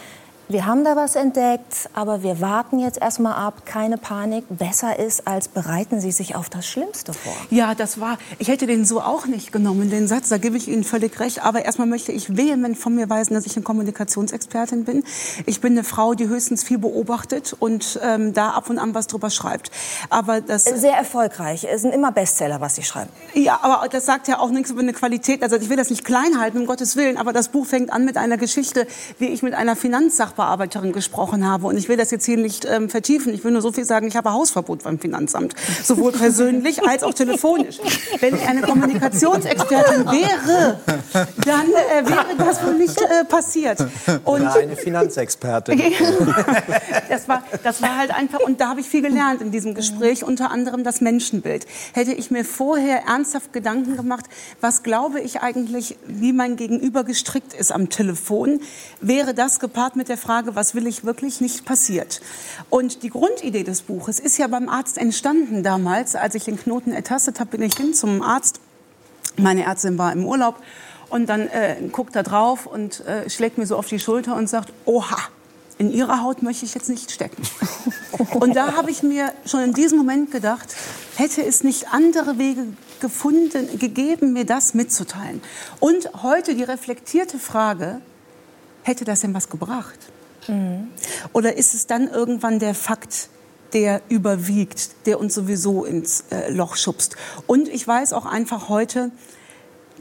wir 0.48 0.68
haben 0.68 0.84
da 0.84 0.96
was 0.96 1.16
entdeckt, 1.16 1.90
aber 1.94 2.22
wir 2.22 2.40
warten 2.40 2.78
jetzt 2.78 3.02
erstmal 3.02 3.34
ab, 3.34 3.66
keine 3.66 3.98
Panik, 3.98 4.46
besser 4.50 5.00
ist, 5.00 5.28
als 5.28 5.48
bereiten 5.48 6.00
Sie 6.00 6.12
sich 6.12 6.36
auf 6.36 6.52
das 6.52 6.68
Schlimmste 6.68 7.14
vor. 7.14 7.34
Ja, 7.50 7.74
das 7.74 8.00
war, 8.00 8.20
ich 8.38 8.48
hätte 8.48 8.68
den 8.68 8.86
so 8.86 9.02
auch 9.02 9.26
nicht 9.26 9.52
genommen, 9.52 9.90
den 9.90 10.08
Satz, 10.08 10.30
da 10.30 10.38
gebe 10.38 10.56
ich 10.56 10.68
Ihnen 10.68 10.84
völlig 10.84 11.20
recht, 11.20 11.44
aber 11.44 11.66
erstmal 11.66 11.88
möchte 11.88 12.12
ich 12.12 12.38
vehement 12.38 12.78
von 12.78 12.94
mir 12.94 13.10
weisen, 13.10 13.34
dass 13.34 13.48
ich 13.48 13.56
eine 13.56 13.64
Kommunikationsexpertin 13.64 14.86
bin. 14.86 15.04
Ich 15.48 15.62
bin 15.62 15.74
eine 15.74 15.84
Frau, 15.84 16.14
die 16.14 16.28
höchstens 16.28 16.64
viel 16.64 16.78
beobachtet 16.78 17.56
und 17.58 18.00
ähm, 18.04 18.34
da 18.34 18.52
ab 18.52 18.70
und 18.70 18.78
an 18.78 18.94
was 18.94 19.08
drüber 19.08 19.32
schreibt. 19.32 19.72
Aber 20.12 20.42
das 20.42 20.66
Sehr 20.66 20.96
erfolgreich, 20.96 21.66
es 21.68 21.82
sind 21.82 21.92
immer 21.92 22.12
Bestseller, 22.12 22.62
was 22.62 22.76
Sie 22.76 22.84
schreiben. 22.84 23.10
Ja, 23.34 23.60
aber 23.64 23.88
das 23.88 24.06
sagt 24.06 24.28
ja 24.28 24.38
auch 24.40 24.52
nichts 24.52 24.70
über 24.70 24.82
eine 24.82 24.94
Qualität, 24.94 25.42
also 25.42 25.56
ich 25.56 25.70
will 25.70 25.78
das 25.78 25.90
nicht 25.90 26.06
klein 26.06 26.40
halten, 26.40 26.60
um 26.60 26.66
Gottes 26.68 26.96
Willen, 26.96 27.18
aber 27.18 27.34
das 27.34 27.48
Buch 27.50 27.66
fängt 27.66 27.92
an 27.92 28.06
mit 28.06 28.18
einer 28.18 28.38
Geschichte, 28.38 28.86
wie 29.18 29.28
ich 29.28 29.42
mit 29.42 29.56
einer 29.56 29.76
Finanzsache 29.76 30.35
Sachbearbeiterin 30.36 30.92
gesprochen 30.92 31.48
habe. 31.48 31.68
Und 31.68 31.78
ich 31.78 31.90
will 31.90 31.98
das 31.98 32.12
jetzt 32.12 32.26
hier 32.26 32.38
nicht 32.38 32.66
ähm, 32.66 32.90
vertiefen. 32.90 33.34
Ich 33.34 33.44
will 33.44 33.52
nur 33.52 33.62
so 33.62 33.72
viel 33.72 33.86
sagen, 33.86 34.08
ich 34.08 34.16
habe 34.16 34.32
Hausverbot 34.32 34.84
beim 34.84 35.00
Finanzamt. 35.00 35.54
Sowohl 35.84 36.12
persönlich 36.12 36.86
als 36.88 37.04
auch 37.04 37.14
telefonisch. 37.14 37.78
Wenn 38.20 38.36
ich 38.36 38.48
eine 38.48 38.62
Kommunikationsexpertin 38.62 40.06
wäre, 40.06 40.80
dann 41.46 41.68
äh, 41.70 42.10
wäre 42.10 42.26
das 42.38 42.64
wohl 42.64 42.76
nicht 42.76 43.02
äh, 43.02 43.24
passiert. 43.26 43.80
Und 44.24 44.42
Oder 44.42 44.56
eine 44.56 44.76
Finanzexpertin. 44.76 45.82
das, 47.10 47.28
war, 47.28 47.44
das 47.64 47.82
war 47.82 47.98
halt 47.98 48.12
einfach, 48.12 48.40
und 48.42 48.60
da 48.60 48.70
habe 48.70 48.82
ich 48.82 48.88
viel 48.88 49.02
gelernt 49.02 49.42
in 49.42 49.52
diesem 49.52 49.74
Gespräch, 49.74 50.24
unter 50.24 50.52
anderem 50.52 50.84
das 50.84 51.02
Menschenbild. 51.02 51.66
Hätte 51.94 52.14
ich 52.14 52.32
mir 52.32 52.44
vorher 52.44 53.04
ernsthaft 53.08 53.54
Gedanken 53.54 53.96
gemacht, 53.96 54.26
was 54.62 54.84
glaube 54.84 55.22
ich 55.22 55.42
eigentlich, 55.42 55.98
wie 56.08 56.34
mein 56.34 56.56
Gegenüber 56.56 57.04
gestrickt 57.04 57.54
ist 57.54 57.72
am 57.72 57.90
Telefon, 57.90 58.60
wäre 59.02 59.34
das 59.34 59.60
gepaart 59.60 59.96
mit 59.96 60.10
der 60.10 60.18
Frage, 60.26 60.56
was 60.56 60.74
will 60.74 60.88
ich 60.88 61.06
wirklich, 61.06 61.40
nicht 61.40 61.66
passiert. 61.66 62.20
Und 62.72 63.04
die 63.04 63.12
Grundidee 63.12 63.64
des 63.64 63.84
Buches 63.84 64.20
ist 64.20 64.40
ja 64.40 64.48
beim 64.48 64.70
Arzt 64.70 64.98
entstanden 64.98 65.62
damals. 65.62 66.16
Als 66.16 66.34
ich 66.34 66.46
den 66.46 66.58
Knoten 66.58 66.92
ertastet 66.92 67.40
habe, 67.40 67.52
bin 67.52 67.62
ich 67.62 67.76
hin 67.76 67.94
zum 67.94 68.24
Arzt. 68.24 68.60
Meine 69.38 69.66
Ärztin 69.66 70.00
war 70.00 70.12
im 70.12 70.26
Urlaub 70.26 70.56
und 71.10 71.28
dann 71.28 71.42
äh, 71.42 71.76
guckt 71.92 72.16
er 72.16 72.24
drauf 72.24 72.66
und 72.66 73.06
äh, 73.06 73.30
schlägt 73.30 73.60
mir 73.60 73.68
so 73.68 73.78
auf 73.78 73.86
die 73.88 74.00
Schulter 74.00 74.36
und 74.36 74.50
sagt, 74.50 74.74
oha, 74.86 75.18
in 75.78 75.92
Ihrer 75.92 76.24
Haut 76.24 76.42
möchte 76.42 76.66
ich 76.66 76.74
jetzt 76.74 76.90
nicht 76.90 77.12
stecken. 77.12 77.44
Und 78.40 78.56
da 78.56 78.78
habe 78.78 78.92
ich 78.92 79.04
mir 79.04 79.34
schon 79.46 79.60
in 79.60 79.74
diesem 79.74 79.98
Moment 79.98 80.32
gedacht, 80.32 80.74
hätte 81.18 81.46
es 81.46 81.66
nicht 81.66 81.92
andere 81.92 82.38
Wege 82.38 82.68
gefunden, 83.02 83.78
gegeben, 83.78 84.32
mir 84.32 84.46
das 84.46 84.74
mitzuteilen. 84.74 85.42
Und 85.82 86.24
heute 86.24 86.56
die 86.56 86.64
reflektierte 86.64 87.38
Frage, 87.40 88.00
hätte 88.84 89.04
das 89.04 89.20
denn 89.20 89.34
was 89.34 89.50
gebracht? 89.50 90.00
Mhm. 90.48 90.90
Oder 91.34 91.58
ist 91.58 91.74
es 91.74 91.88
dann 91.88 92.08
irgendwann 92.08 92.60
der 92.60 92.76
Fakt, 92.76 93.30
der 93.74 94.02
überwiegt, 94.10 95.06
der 95.06 95.20
uns 95.20 95.34
sowieso 95.34 95.86
ins 95.86 96.26
äh, 96.32 96.52
Loch 96.52 96.76
schubst? 96.76 97.16
Und 97.48 97.68
ich 97.68 97.88
weiß 97.88 98.14
auch 98.14 98.26
einfach 98.26 98.70
heute, 98.70 99.12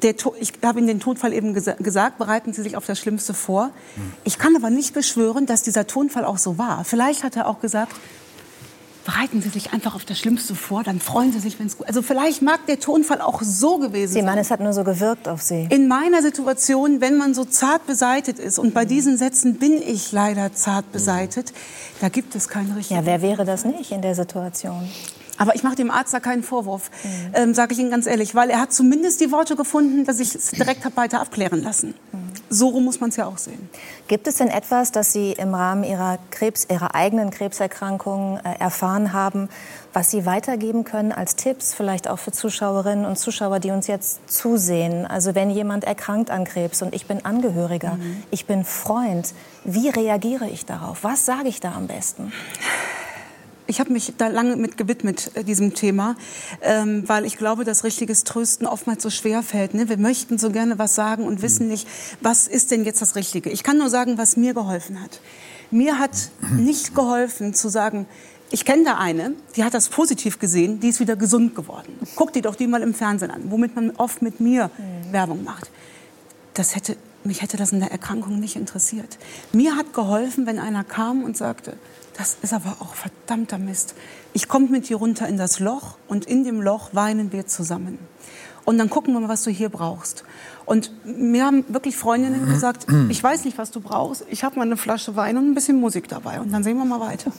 der, 0.03 0.15
ich 0.41 0.53
habe 0.63 0.79
Ihnen 0.79 0.89
den 0.89 1.01
Todfall 1.01 1.33
eben 1.33 1.55
gesa 1.55 1.73
gesagt, 1.75 2.19
bereiten 2.19 2.53
Sie 2.53 2.63
sich 2.63 2.77
auf 2.77 2.87
das 2.87 2.99
Schlimmste 2.99 3.33
vor. 3.35 3.67
Mhm. 3.97 4.13
Ich 4.25 4.39
kann 4.39 4.57
aber 4.57 4.71
nicht 4.71 4.93
beschwören, 4.93 5.47
dass 5.47 5.63
dieser 5.63 5.87
Tonfall 5.87 6.25
auch 6.25 6.39
so 6.39 6.59
war. 6.59 6.85
Vielleicht 6.85 7.23
hat 7.23 7.37
er 7.37 7.47
auch 7.47 7.61
gesagt, 7.61 7.93
bereiten 9.05 9.43
Sie 9.43 9.49
sich 9.49 9.73
einfach 9.73 9.95
auf 9.95 10.05
das 10.05 10.19
Schlimmste 10.19 10.55
vor, 10.55 10.83
dann 10.83 11.01
freuen 11.01 11.33
Sie 11.33 11.39
sich, 11.39 11.59
wenn 11.59 11.67
es 11.67 11.77
gut 11.77 11.87
Also 11.87 12.03
vielleicht 12.03 12.43
mag 12.43 12.67
der 12.67 12.81
Tonfall 12.81 13.21
auch 13.21 13.43
so 13.43 13.79
gewesen 13.79 14.13
Sie 14.13 14.19
sein. 14.21 14.25
meinen, 14.25 14.39
es 14.39 14.51
hat 14.51 14.61
nur 14.61 14.73
so 14.73 14.85
gewirkt 14.85 15.29
auf 15.29 15.43
Sie. 15.43 15.69
In 15.71 15.89
meiner 15.89 16.23
Situation, 16.23 17.01
wenn 17.01 17.17
man 17.17 17.35
so 17.35 17.45
zart 17.45 17.87
beseitet 17.87 18.39
ist, 18.39 18.59
und 18.59 18.75
bei 18.75 18.85
diesen 18.85 19.17
Sätzen 19.19 19.59
bin 19.59 19.81
ich 19.81 20.13
leider 20.13 20.53
zart 20.55 20.91
beseitet, 20.93 21.53
da 22.01 22.09
gibt 22.09 22.35
es 22.35 22.49
keinen 22.49 22.73
richtigen. 22.73 23.01
Ja, 23.01 23.07
wer 23.07 23.23
wäre 23.23 23.45
das 23.45 23.65
nicht 23.65 23.91
in 23.93 24.03
der 24.03 24.15
Situation? 24.15 24.89
Aber 25.39 25.55
ich 25.55 25.63
mache 25.63 25.75
dem 25.75 25.91
Arzt 25.91 26.15
da 26.15 26.21
keinen 26.21 26.43
Vorwurf, 26.43 26.91
ähm, 27.35 27.55
sage 27.55 27.75
ich 27.75 27.81
Ihnen 27.81 27.91
ganz 27.91 28.07
ehrlich, 28.07 28.35
weil 28.35 28.51
er 28.51 28.61
hat 28.61 28.73
zumindest 28.73 29.21
die 29.21 29.33
Worte 29.33 29.57
gefunden, 29.57 30.05
dass 30.05 30.21
ich 30.21 30.35
es 30.35 30.51
direkt 30.51 30.85
habe 30.85 30.97
weiter 30.97 31.21
abklären 31.21 31.63
lassen. 31.63 31.95
So 32.51 32.69
rum 32.69 32.85
muss 32.85 33.01
man 33.01 33.11
es 33.11 33.17
ja 33.17 33.27
auch 33.27 33.39
sehen. 33.39 33.69
Gibt 34.07 34.29
es 34.29 34.37
denn 34.37 34.49
etwas, 34.49 34.93
das 34.93 35.13
Sie 35.13 35.33
im 35.33 35.55
Rahmen 35.55 35.83
Ihrer, 35.83 36.19
Krebs, 36.31 36.67
Ihrer 36.71 36.95
eigenen 36.95 37.31
Krebserkrankung 37.31 38.39
äh, 38.45 38.61
erfahren 38.61 39.13
haben, 39.13 39.49
was 39.93 40.11
Sie 40.11 40.25
weitergeben 40.25 40.85
können 40.85 41.11
als 41.11 41.35
Tipps, 41.35 41.75
vielleicht 41.75 42.07
auch 42.07 42.19
für 42.19 42.31
Zuschauerinnen 42.31 43.07
und 43.07 43.19
Zuschauer, 43.19 43.59
die 43.59 43.71
uns 43.71 43.89
jetzt 43.89 44.31
zusehen? 44.31 45.07
Also 45.07 45.35
wenn 45.35 45.51
jemand 45.51 45.85
erkrankt 45.85 46.31
an 46.31 46.45
Krebs 46.45 46.83
und 46.83 46.95
ich 46.95 47.07
bin 47.07 47.25
Angehöriger, 47.25 47.99
ich 48.31 48.47
bin 48.47 48.65
Freund, 48.65 49.35
wie 49.65 49.89
reagiere 49.89 50.49
ich 50.49 50.65
darauf? 50.65 51.03
Was 51.03 51.25
sage 51.25 51.49
ich 51.49 51.61
da 51.61 51.73
am 51.73 51.87
besten? 51.87 52.33
Ich 53.67 53.81
habe 53.81 53.93
mich 53.93 54.13
da 54.19 54.29
lange 54.29 54.57
mit 54.57 54.77
gewidmet, 54.77 55.31
äh, 55.35 55.45
diesem 55.45 55.75
Thema, 55.75 56.17
ähm, 56.61 57.05
weil 57.07 57.25
ich 57.25 57.39
glaube, 57.39 57.65
dass 57.65 57.85
richtiges 57.85 58.25
Trösten 58.25 58.67
oftmals 58.67 59.03
so 59.03 59.11
schwer 59.11 59.43
fällt. 59.43 59.73
Ne? 59.73 59.89
Wir 59.89 59.97
möchten 59.97 60.39
so 60.39 60.51
gerne 60.51 60.79
was 60.79 60.95
sagen 60.95 61.25
und 61.25 61.41
wissen 61.41 61.69
nicht, 61.69 61.89
was 62.21 62.47
ist 62.47 62.71
denn 62.71 62.85
jetzt 62.85 63.01
das 63.01 63.17
Richtige. 63.17 63.51
Ich 63.51 63.63
kann 63.63 63.79
nur 63.79 63.89
sagen, 63.89 64.19
was 64.19 64.37
mir 64.37 64.53
geholfen 64.53 65.01
hat. 65.01 65.21
Mir 65.71 65.99
hat 65.99 66.31
nicht 66.53 66.95
geholfen 66.95 67.55
zu 67.55 67.69
sagen, 67.69 68.07
ich 68.51 68.65
kenne 68.65 68.85
da 68.85 68.99
eine, 68.99 69.33
die 69.57 69.65
hat 69.65 69.75
das 69.75 69.89
positiv 69.89 70.39
gesehen, 70.39 70.79
die 70.79 70.89
ist 70.89 71.01
wieder 71.01 71.17
gesund 71.17 71.55
geworden. 71.55 71.99
Guck 72.15 72.33
dir 72.35 72.43
doch 72.43 72.55
die 72.55 72.67
mal 72.67 72.83
im 72.83 72.95
Fernsehen 72.95 73.31
an, 73.31 73.51
womit 73.51 73.75
man 73.75 73.93
oft 73.97 74.23
mit 74.23 74.39
mir 74.41 74.71
Werbung 75.11 75.43
macht. 75.43 75.71
Das 76.53 76.77
hätte, 76.77 76.97
mich 77.25 77.43
hätte 77.43 77.57
das 77.57 77.73
in 77.73 77.81
der 77.81 77.91
Erkrankung 77.91 78.39
nicht 78.39 78.57
interessiert. 78.57 79.19
Mir 79.53 79.77
hat 79.77 79.93
geholfen, 79.93 80.47
wenn 80.47 80.59
einer 80.59 80.85
kam 80.85 81.25
und 81.25 81.37
sagte, 81.37 81.77
das 82.17 82.37
ist 82.43 82.53
aber 82.53 82.77
auch 82.81 82.95
verdammter 82.95 83.59
Mist. 83.59 83.95
Ich 84.33 84.47
komme 84.47 84.69
mit 84.69 84.89
dir 84.89 84.97
runter 84.97 85.27
in 85.27 85.37
das 85.37 85.59
Loch 85.59 85.97
und 86.07 86.27
in 86.27 86.45
dem 86.45 86.61
Loch 86.61 86.91
weinen 86.93 87.33
wir 87.33 87.47
zusammen. 87.47 87.99
Und 88.65 88.79
dann 88.79 88.89
gucken 88.89 89.13
wir 89.13 89.21
mal, 89.21 89.29
was 89.29 89.43
du 89.43 89.51
hier 89.51 89.69
brauchst. 89.69 90.25
Und 90.65 90.91
mir 91.05 91.45
haben 91.45 91.65
wirklich 91.69 91.97
Freundinnen 91.97 92.47
gesagt, 92.47 92.87
ich 93.11 93.23
weiß 93.23 93.45
nicht, 93.45 93.59
was 93.59 93.71
du 93.71 93.81
brauchst. 93.81 94.25
Ich 94.31 94.43
habe 94.43 94.57
mal 94.57 94.63
eine 94.63 94.79
Flasche 94.79 95.17
Wein 95.17 95.37
und 95.37 95.51
ein 95.51 95.55
bisschen 95.55 95.79
Musik 95.79 96.09
dabei. 96.09 96.41
Und 96.41 96.51
dann 96.53 96.65
sehen 96.65 96.79
wir 96.79 96.87
mal 96.87 97.01
weiter. 97.01 97.31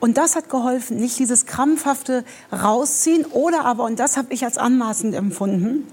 Und 0.00 0.18
das 0.18 0.36
hat 0.36 0.50
geholfen, 0.50 0.98
nicht 0.98 1.18
dieses 1.18 1.46
krampfhafte 1.46 2.24
Rausziehen 2.52 3.24
oder 3.24 3.64
aber, 3.64 3.84
und 3.84 3.98
das 3.98 4.18
habe 4.18 4.34
ich 4.34 4.44
als 4.44 4.58
anmaßend 4.58 5.14
empfunden, 5.14 5.86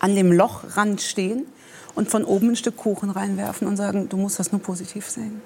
an 0.00 0.16
dem 0.16 0.32
Lochrand 0.32 1.00
stehen 1.00 1.46
und 1.94 2.10
von 2.10 2.24
oben 2.24 2.50
ein 2.50 2.56
Stück 2.56 2.76
Kuchen 2.76 3.10
reinwerfen 3.10 3.66
und 3.68 3.76
sagen, 3.76 4.08
du 4.08 4.16
musst 4.16 4.38
das 4.38 4.52
nur 4.52 4.60
positiv 4.60 5.08
sehen. 5.08 5.40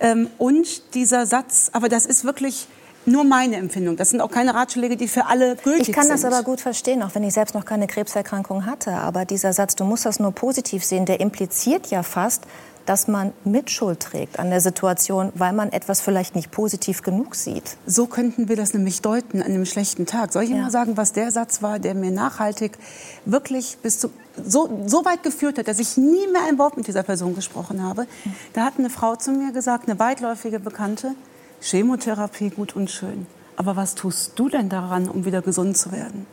Ähm, 0.00 0.28
und 0.38 0.94
dieser 0.94 1.26
Satz, 1.26 1.70
aber 1.72 1.88
das 1.88 2.06
ist 2.06 2.24
wirklich 2.24 2.66
nur 3.06 3.24
meine 3.24 3.56
Empfindung. 3.56 3.96
Das 3.96 4.10
sind 4.10 4.20
auch 4.20 4.30
keine 4.30 4.54
Ratschläge, 4.54 4.96
die 4.96 5.08
für 5.08 5.26
alle 5.26 5.56
gültig 5.56 5.86
sind. 5.86 5.88
Ich 5.88 5.92
kann 5.94 6.08
das 6.08 6.24
aber 6.24 6.42
gut 6.42 6.60
verstehen, 6.60 7.02
auch 7.02 7.14
wenn 7.14 7.24
ich 7.24 7.34
selbst 7.34 7.54
noch 7.54 7.64
keine 7.64 7.86
Krebserkrankung 7.86 8.66
hatte. 8.66 8.92
Aber 8.92 9.24
dieser 9.24 9.52
Satz, 9.52 9.74
du 9.76 9.84
musst 9.84 10.06
das 10.06 10.20
nur 10.20 10.32
positiv 10.32 10.84
sehen, 10.84 11.04
der 11.06 11.20
impliziert 11.20 11.88
ja 11.88 12.02
fast, 12.02 12.42
dass 12.86 13.06
man 13.06 13.32
Mitschuld 13.44 14.00
trägt 14.00 14.40
an 14.40 14.50
der 14.50 14.60
Situation, 14.60 15.32
weil 15.36 15.52
man 15.52 15.70
etwas 15.70 16.00
vielleicht 16.00 16.34
nicht 16.34 16.50
positiv 16.50 17.02
genug 17.02 17.36
sieht. 17.36 17.76
So 17.86 18.06
könnten 18.06 18.48
wir 18.48 18.56
das 18.56 18.74
nämlich 18.74 19.02
deuten 19.02 19.40
an 19.40 19.46
einem 19.52 19.66
schlechten 19.66 20.04
Tag. 20.04 20.32
Soll 20.32 20.42
ich 20.44 20.48
Ihnen 20.50 20.58
Ja. 20.58 20.64
mal 20.64 20.70
sagen, 20.72 20.96
was 20.96 21.12
der 21.12 21.30
Satz 21.30 21.62
war, 21.62 21.78
der 21.78 21.94
mir 21.94 22.10
nachhaltig 22.10 22.72
wirklich 23.24 23.78
bis 23.82 24.00
zu, 24.00 24.10
so, 24.44 24.82
so 24.86 25.04
weit 25.04 25.22
geführt 25.22 25.58
hat, 25.58 25.68
dass 25.68 25.78
ich 25.78 25.96
nie 25.96 26.26
mehr 26.32 26.42
ein 26.48 26.58
Wort 26.58 26.76
mit 26.76 26.88
dieser 26.88 27.04
Person 27.04 27.36
gesprochen 27.36 27.82
habe? 27.84 28.06
Da 28.52 28.64
hat 28.64 28.74
eine 28.78 28.90
Frau 28.90 29.14
zu 29.14 29.30
mir 29.30 29.52
gesagt, 29.52 29.88
eine 29.88 29.98
weitläufige 30.00 30.58
Bekannte, 30.58 31.14
Chemotherapie 31.62 32.50
gut 32.50 32.76
und 32.76 32.90
schön. 32.90 33.26
Aber 33.56 33.76
was 33.76 33.94
tust 33.94 34.32
du 34.36 34.48
denn 34.48 34.68
daran, 34.68 35.08
um 35.08 35.24
wieder 35.24 35.42
gesund 35.42 35.76
zu 35.76 35.92
werden? 35.92 36.26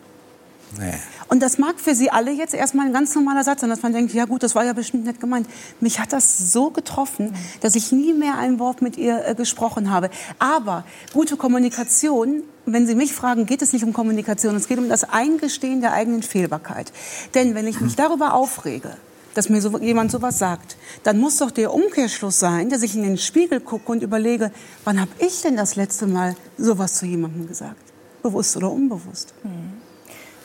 Nee. 0.77 0.93
Und 1.27 1.41
das 1.41 1.57
mag 1.57 1.79
für 1.79 1.95
Sie 1.95 2.11
alle 2.11 2.31
jetzt 2.31 2.53
erstmal 2.53 2.85
ein 2.85 2.93
ganz 2.93 3.15
normaler 3.15 3.43
Satz 3.43 3.61
sein, 3.61 3.69
dass 3.69 3.81
man 3.81 3.93
denkt, 3.93 4.13
ja 4.13 4.25
gut, 4.25 4.43
das 4.43 4.55
war 4.55 4.65
ja 4.65 4.73
bestimmt 4.73 5.05
nicht 5.05 5.19
gemeint. 5.19 5.47
Mich 5.79 5.99
hat 5.99 6.13
das 6.13 6.51
so 6.51 6.69
getroffen, 6.69 7.33
dass 7.61 7.75
ich 7.75 7.91
nie 7.91 8.13
mehr 8.13 8.37
ein 8.37 8.59
Wort 8.59 8.81
mit 8.81 8.97
ihr 8.97 9.25
äh, 9.25 9.35
gesprochen 9.35 9.89
habe. 9.89 10.09
Aber 10.37 10.83
gute 11.13 11.37
Kommunikation, 11.37 12.43
wenn 12.65 12.85
Sie 12.85 12.95
mich 12.95 13.13
fragen, 13.13 13.45
geht 13.45 13.61
es 13.61 13.73
nicht 13.73 13.83
um 13.83 13.93
Kommunikation, 13.93 14.55
es 14.55 14.67
geht 14.67 14.77
um 14.77 14.89
das 14.89 15.03
Eingestehen 15.03 15.81
der 15.81 15.93
eigenen 15.93 16.23
Fehlbarkeit. 16.23 16.91
Denn 17.33 17.55
wenn 17.55 17.67
ich 17.67 17.81
mich 17.81 17.95
darüber 17.95 18.33
aufrege, 18.33 18.95
dass 19.39 19.47
mir 19.47 19.61
so, 19.61 19.77
jemand 19.79 20.11
sowas 20.11 20.37
sagt, 20.37 20.75
dann 21.03 21.17
muss 21.17 21.37
doch 21.37 21.49
der 21.51 21.73
Umkehrschluss 21.73 22.39
sein, 22.39 22.69
dass 22.69 22.81
ich 22.83 22.93
in 22.95 23.03
den 23.03 23.17
Spiegel 23.17 23.61
gucke 23.61 23.89
und 23.89 24.03
überlege, 24.03 24.51
wann 24.83 24.99
habe 24.99 25.11
ich 25.19 25.41
denn 25.41 25.55
das 25.55 25.77
letzte 25.77 26.07
Mal 26.07 26.35
sowas 26.57 26.95
zu 26.95 27.05
jemandem 27.05 27.47
gesagt? 27.47 27.81
Bewusst 28.21 28.57
oder 28.57 28.69
unbewusst? 28.69 29.33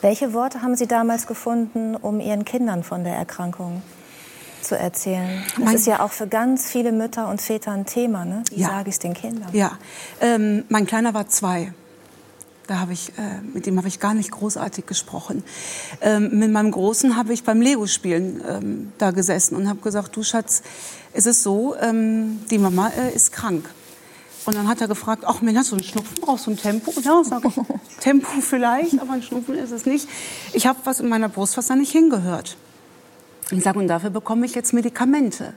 Welche 0.00 0.32
Worte 0.32 0.62
haben 0.62 0.76
Sie 0.76 0.86
damals 0.86 1.26
gefunden, 1.26 1.96
um 1.96 2.20
Ihren 2.20 2.44
Kindern 2.44 2.84
von 2.84 3.02
der 3.02 3.16
Erkrankung 3.16 3.82
zu 4.62 4.78
erzählen? 4.78 5.42
Das 5.56 5.64
Mein- 5.64 5.74
ist 5.74 5.86
ja 5.88 5.98
auch 5.98 6.12
für 6.12 6.28
ganz 6.28 6.66
viele 6.70 6.92
Mütter 6.92 7.28
und 7.28 7.40
Väter 7.40 7.72
ein 7.72 7.86
Thema. 7.86 8.24
Ne? 8.24 8.44
Wie 8.50 8.60
Ja. 8.60 8.68
sage 8.68 8.90
ich 8.90 8.94
es 8.94 8.98
den 9.00 9.14
Kindern? 9.14 9.48
Ja, 9.52 9.72
ähm, 10.20 10.62
mein 10.68 10.86
Kleiner 10.86 11.14
war 11.14 11.26
zwei. 11.26 11.74
Da 12.66 12.78
habe 12.78 12.94
ich, 12.94 13.10
äh, 13.18 13.42
mit 13.52 13.66
dem 13.66 13.76
habe 13.76 13.88
ich 13.88 14.00
gar 14.00 14.14
nicht 14.14 14.30
großartig 14.30 14.86
gesprochen. 14.86 15.44
Ähm, 16.00 16.38
mit 16.38 16.50
meinem 16.50 16.70
Großen 16.70 17.16
habe 17.16 17.34
ich 17.34 17.44
beim 17.44 17.60
Lego-Spielen 17.60 18.42
ähm, 18.48 18.92
da 18.96 19.10
gesessen 19.10 19.54
und 19.56 19.68
habe 19.68 19.80
gesagt, 19.80 20.16
du 20.16 20.22
Schatz, 20.22 20.62
es 21.12 21.26
ist 21.26 21.42
so, 21.42 21.76
ähm, 21.76 22.40
die 22.50 22.58
Mama 22.58 22.88
äh, 22.88 23.14
ist 23.14 23.32
krank. 23.32 23.68
Und 24.46 24.56
dann 24.56 24.68
hat 24.68 24.80
er 24.80 24.88
gefragt, 24.88 25.24
ach 25.26 25.42
Mensch, 25.42 25.58
hast 25.58 25.72
du 25.72 25.76
einen 25.76 25.84
Schnupfen, 25.84 26.16
brauchst 26.20 26.46
du 26.46 26.52
ein 26.52 26.58
Tempo? 26.58 26.92
Ja, 27.02 27.22
sag 27.22 27.44
ich, 27.44 27.54
Tempo 28.00 28.28
vielleicht, 28.40 28.98
aber 28.98 29.12
ein 29.12 29.22
Schnupfen 29.22 29.56
ist 29.56 29.70
es 29.70 29.84
nicht. 29.84 30.08
Ich 30.52 30.66
habe 30.66 30.78
was 30.84 31.00
in 31.00 31.08
meiner 31.08 31.28
Brust, 31.28 31.56
was 31.56 31.66
da 31.66 31.76
nicht 31.76 31.92
hingehört. 31.92 32.56
Ich 33.50 33.62
sage, 33.62 33.78
und 33.78 33.88
dafür 33.88 34.10
bekomme 34.10 34.46
ich 34.46 34.54
jetzt 34.54 34.72
Medikamente. 34.72 35.52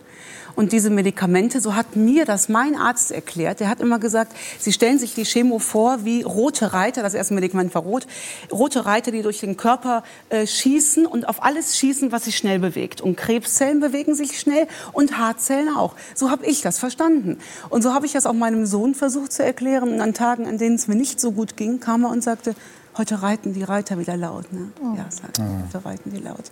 Und 0.58 0.72
diese 0.72 0.90
Medikamente, 0.90 1.62
so 1.62 1.76
hat 1.76 1.96
mir 1.96 2.26
das 2.26 2.50
mein 2.50 2.76
Arzt 2.76 3.12
erklärt, 3.12 3.60
der 3.60 3.70
hat 3.70 3.80
immer 3.80 4.00
gesagt, 4.00 4.36
Sie 4.58 4.74
stellen 4.74 4.98
sich 4.98 5.14
die 5.14 5.24
Chemo 5.24 5.60
vor 5.60 6.04
wie 6.04 6.24
rote 6.24 6.74
Reiter, 6.74 7.04
das 7.04 7.14
erste 7.14 7.36
Medikament 7.36 7.76
war 7.76 7.84
rot, 7.84 8.08
rote 8.52 8.88
Reiter, 8.88 9.12
die 9.12 9.22
durch 9.22 9.40
den 9.40 9.56
Körper 9.56 10.02
äh, 10.30 10.48
schießen 10.48 11.06
und 11.06 11.30
auf 11.30 11.44
alles 11.44 11.78
schießen, 11.78 12.12
was 12.12 12.26
sich 12.26 12.38
schnell 12.38 12.58
bewegt. 12.58 13.02
Und 13.02 13.18
Krebszellen 13.18 13.80
bewegen 13.80 14.16
sich 14.16 14.40
schnell 14.40 14.68
und 14.94 15.20
Haarzellen 15.20 15.70
auch. 15.76 15.94
So 16.16 16.32
habe 16.32 16.48
ich 16.48 16.62
das 16.62 16.80
verstanden. 16.80 17.38
Und 17.70 17.84
so 17.84 17.94
habe 17.94 18.08
ich 18.08 18.14
das 18.14 18.26
auch 18.26 18.34
meinem 18.34 18.66
Sohn 18.66 18.96
versucht 18.96 19.32
zu 19.32 19.44
erklären. 19.44 19.94
Und 19.94 20.02
an 20.02 20.16
Tagen, 20.16 20.48
an 20.48 20.58
denen 20.58 20.76
es 20.76 20.88
mir 20.88 20.96
nicht 20.96 21.22
so 21.22 21.34
gut 21.34 21.56
ging, 21.56 21.80
kam 21.80 22.04
er 22.04 22.10
und 22.10 22.24
sagte, 22.24 22.56
Heute 22.98 23.22
reiten 23.22 23.54
die 23.54 23.64
Reiter 23.64 24.00
wieder 24.00 24.18
laut. 24.18 24.52
Ne? 24.52 24.72
Ja, 24.98 25.06
sagt 25.10 25.40
er. 25.40 25.64
Heute 25.64 25.86
reiten 25.86 26.12
die 26.12 26.20
laut. 26.20 26.52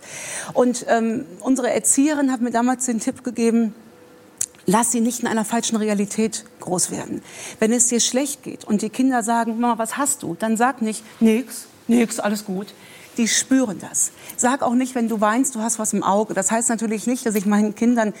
Und 0.52 0.86
ähm, 0.88 1.24
unsere 1.40 1.72
Erzieherin 1.72 2.30
hat 2.30 2.40
mir 2.40 2.50
damals 2.50 2.86
den 2.86 3.00
Tipp 3.00 3.24
gegeben, 3.24 3.74
lass 4.66 4.92
sie 4.92 5.00
nicht 5.00 5.20
in 5.20 5.26
einer 5.26 5.44
falschen 5.44 5.76
Realität 5.76 6.44
groß 6.60 6.90
werden. 6.90 7.22
Wenn 7.58 7.72
es 7.72 7.88
dir 7.88 8.00
schlecht 8.00 8.42
geht 8.42 8.64
und 8.64 8.82
die 8.82 8.90
Kinder 8.90 9.22
sagen, 9.22 9.58
Mama, 9.58 9.78
was 9.78 9.96
hast 9.96 10.22
du? 10.22 10.36
Dann 10.38 10.56
sag 10.56 10.82
nicht, 10.82 11.02
nix, 11.20 11.66
nix, 11.88 12.20
alles 12.20 12.44
gut. 12.44 12.74
Die 13.16 13.28
spüren 13.28 13.78
das. 13.80 14.12
Sag 14.36 14.62
auch 14.62 14.74
nicht, 14.74 14.94
wenn 14.94 15.08
du 15.08 15.20
weinst, 15.20 15.54
du 15.54 15.60
hast 15.60 15.78
was 15.78 15.94
im 15.94 16.02
Auge. 16.02 16.34
Das 16.34 16.50
heißt 16.50 16.68
natürlich 16.68 17.06
nicht, 17.06 17.24
dass 17.24 17.34
ich 17.34 17.46
meinen 17.46 17.74
Kindern 17.74 18.12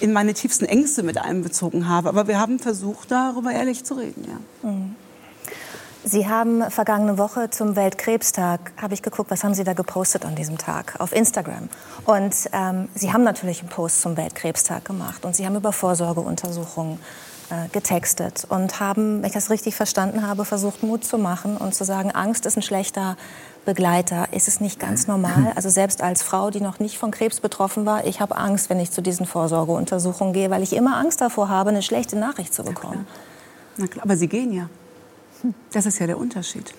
in 0.00 0.12
meine 0.12 0.34
tiefsten 0.34 0.66
Ängste 0.66 1.02
mit 1.02 1.16
einbezogen 1.18 1.88
habe. 1.88 2.10
Aber 2.10 2.28
wir 2.28 2.38
haben 2.38 2.58
versucht, 2.58 3.10
darüber 3.10 3.52
ehrlich 3.52 3.84
zu 3.84 3.94
reden. 3.94 4.24
Ja. 4.28 4.70
Sie 6.08 6.28
haben 6.28 6.70
vergangene 6.70 7.18
Woche 7.18 7.50
zum 7.50 7.74
Weltkrebstag, 7.74 8.72
habe 8.80 8.94
ich 8.94 9.02
geguckt, 9.02 9.28
was 9.28 9.42
haben 9.42 9.54
Sie 9.54 9.64
da 9.64 9.72
gepostet 9.72 10.24
an 10.24 10.36
diesem 10.36 10.56
Tag 10.56 10.94
auf 11.00 11.12
Instagram. 11.12 11.68
Und 12.04 12.32
ähm, 12.52 12.88
Sie 12.94 13.12
haben 13.12 13.24
natürlich 13.24 13.58
einen 13.58 13.70
Post 13.70 14.02
zum 14.02 14.16
Weltkrebstag 14.16 14.84
gemacht 14.84 15.24
und 15.24 15.34
Sie 15.34 15.44
haben 15.44 15.56
über 15.56 15.72
Vorsorgeuntersuchungen 15.72 17.00
äh, 17.50 17.68
getextet 17.72 18.46
und 18.48 18.78
haben, 18.78 19.20
wenn 19.20 19.26
ich 19.26 19.32
das 19.32 19.50
richtig 19.50 19.74
verstanden 19.74 20.24
habe, 20.24 20.44
versucht 20.44 20.84
Mut 20.84 21.04
zu 21.04 21.18
machen 21.18 21.56
und 21.56 21.74
zu 21.74 21.82
sagen, 21.82 22.12
Angst 22.12 22.46
ist 22.46 22.56
ein 22.56 22.62
schlechter 22.62 23.16
Begleiter. 23.64 24.32
Ist 24.32 24.46
es 24.46 24.60
nicht 24.60 24.78
ganz 24.78 25.08
normal? 25.08 25.52
Also 25.56 25.70
selbst 25.70 26.04
als 26.04 26.22
Frau, 26.22 26.50
die 26.50 26.60
noch 26.60 26.78
nicht 26.78 26.98
von 26.98 27.10
Krebs 27.10 27.40
betroffen 27.40 27.84
war, 27.84 28.06
ich 28.06 28.20
habe 28.20 28.36
Angst, 28.36 28.70
wenn 28.70 28.78
ich 28.78 28.92
zu 28.92 29.02
diesen 29.02 29.26
Vorsorgeuntersuchungen 29.26 30.32
gehe, 30.32 30.50
weil 30.50 30.62
ich 30.62 30.72
immer 30.72 30.98
Angst 30.98 31.20
davor 31.20 31.48
habe, 31.48 31.70
eine 31.70 31.82
schlechte 31.82 32.16
Nachricht 32.16 32.54
zu 32.54 32.62
bekommen. 32.62 33.08
Na 33.76 33.88
klar, 33.88 34.04
aber 34.04 34.16
sie 34.16 34.28
gehen 34.28 34.52
ja. 34.52 34.68
Das 35.72 35.86
ist 35.86 35.98
ja 35.98 36.06
der 36.06 36.18
Unterschied. 36.18 36.72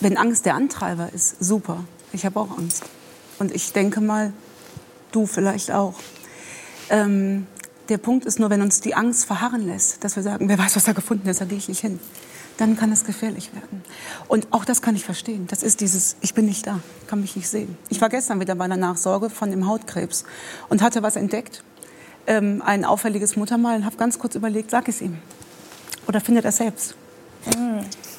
Wenn 0.00 0.16
Angst 0.16 0.46
der 0.46 0.54
Antreiber 0.54 1.12
ist, 1.12 1.42
super. 1.42 1.84
Ich 2.12 2.24
habe 2.24 2.40
auch 2.40 2.56
Angst. 2.58 2.84
Und 3.38 3.54
ich 3.54 3.72
denke 3.72 4.00
mal, 4.00 4.32
du 5.12 5.26
vielleicht 5.26 5.70
auch. 5.70 5.94
Ähm, 6.88 7.46
Der 7.88 7.98
Punkt 7.98 8.24
ist 8.24 8.38
nur, 8.38 8.50
wenn 8.50 8.62
uns 8.62 8.80
die 8.80 8.94
Angst 8.94 9.24
verharren 9.24 9.66
lässt, 9.66 10.04
dass 10.04 10.14
wir 10.14 10.22
sagen, 10.22 10.48
wer 10.48 10.58
weiß, 10.58 10.76
was 10.76 10.84
da 10.84 10.92
gefunden 10.92 11.28
ist, 11.28 11.40
da 11.40 11.44
gehe 11.44 11.58
ich 11.58 11.68
nicht 11.68 11.80
hin. 11.80 11.98
Dann 12.56 12.76
kann 12.76 12.92
es 12.92 13.04
gefährlich 13.04 13.52
werden. 13.54 13.82
Und 14.28 14.46
auch 14.52 14.64
das 14.64 14.80
kann 14.80 14.94
ich 14.94 15.04
verstehen. 15.04 15.46
Das 15.48 15.62
ist 15.62 15.80
dieses, 15.80 16.16
ich 16.20 16.34
bin 16.34 16.46
nicht 16.46 16.66
da, 16.66 16.80
kann 17.08 17.20
mich 17.20 17.34
nicht 17.34 17.48
sehen. 17.48 17.76
Ich 17.88 18.00
war 18.00 18.08
gestern 18.08 18.38
wieder 18.38 18.54
bei 18.54 18.64
einer 18.64 18.76
Nachsorge 18.76 19.28
von 19.30 19.50
dem 19.50 19.66
Hautkrebs 19.66 20.24
und 20.68 20.82
hatte 20.82 21.02
was 21.02 21.16
entdeckt. 21.16 21.64
Ähm, 22.26 22.62
ein 22.64 22.84
auffälliges 22.84 23.34
Muttermal 23.36 23.76
und 23.76 23.84
habe 23.84 23.96
ganz 23.96 24.18
kurz 24.18 24.34
überlegt, 24.34 24.70
sag 24.70 24.88
es 24.88 25.00
ihm. 25.00 25.18
Oder 26.06 26.20
findet 26.20 26.44
er 26.44 26.52
selbst. 26.52 26.94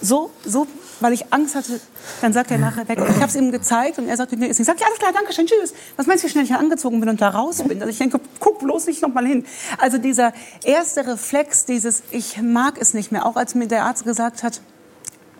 So, 0.02 0.32
so, 0.46 0.68
weil 1.00 1.14
ich 1.14 1.32
Angst 1.32 1.56
hatte, 1.56 1.80
dann 2.22 2.34
sagt 2.34 2.50
er 2.50 2.58
nachher 2.58 2.88
weg. 2.88 3.00
Ich 3.00 3.16
habe 3.18 3.28
es 3.28 3.36
ihm 3.36 3.52
gezeigt 3.52 4.00
und 4.00 4.08
er 4.08 4.18
sagte, 4.18 4.36
nicht. 4.36 4.60
Ich 4.60 4.66
sag, 4.66 4.80
ja, 4.80 4.88
alles 4.88 4.98
klar, 4.98 5.12
danke 5.14 5.32
schön, 5.32 5.46
tschüss. 5.46 5.74
Was 5.96 6.08
meinst 6.08 6.24
du, 6.24 6.28
wie 6.28 6.32
schnell 6.32 6.44
ich 6.44 6.54
angezogen 6.54 7.00
bin 7.00 7.10
und 7.10 7.22
da 7.22 7.30
raus 7.30 7.62
bin? 7.64 7.80
Also 7.80 7.90
ich 7.90 8.00
denke, 8.00 8.20
guck 8.40 8.60
bloß 8.60 8.88
nicht 8.88 9.02
noch 9.02 9.14
mal 9.14 9.26
hin. 9.26 9.46
Also 9.78 10.00
dieser 10.00 10.34
erste 10.64 11.06
Reflex, 11.06 11.66
dieses, 11.66 12.04
ich 12.12 12.42
mag 12.42 12.80
es 12.80 12.94
nicht 12.94 13.12
mehr, 13.12 13.26
auch 13.26 13.36
als 13.36 13.54
mir 13.54 13.68
der 13.68 13.86
Arzt 13.86 14.06
gesagt 14.06 14.44
hat, 14.44 14.62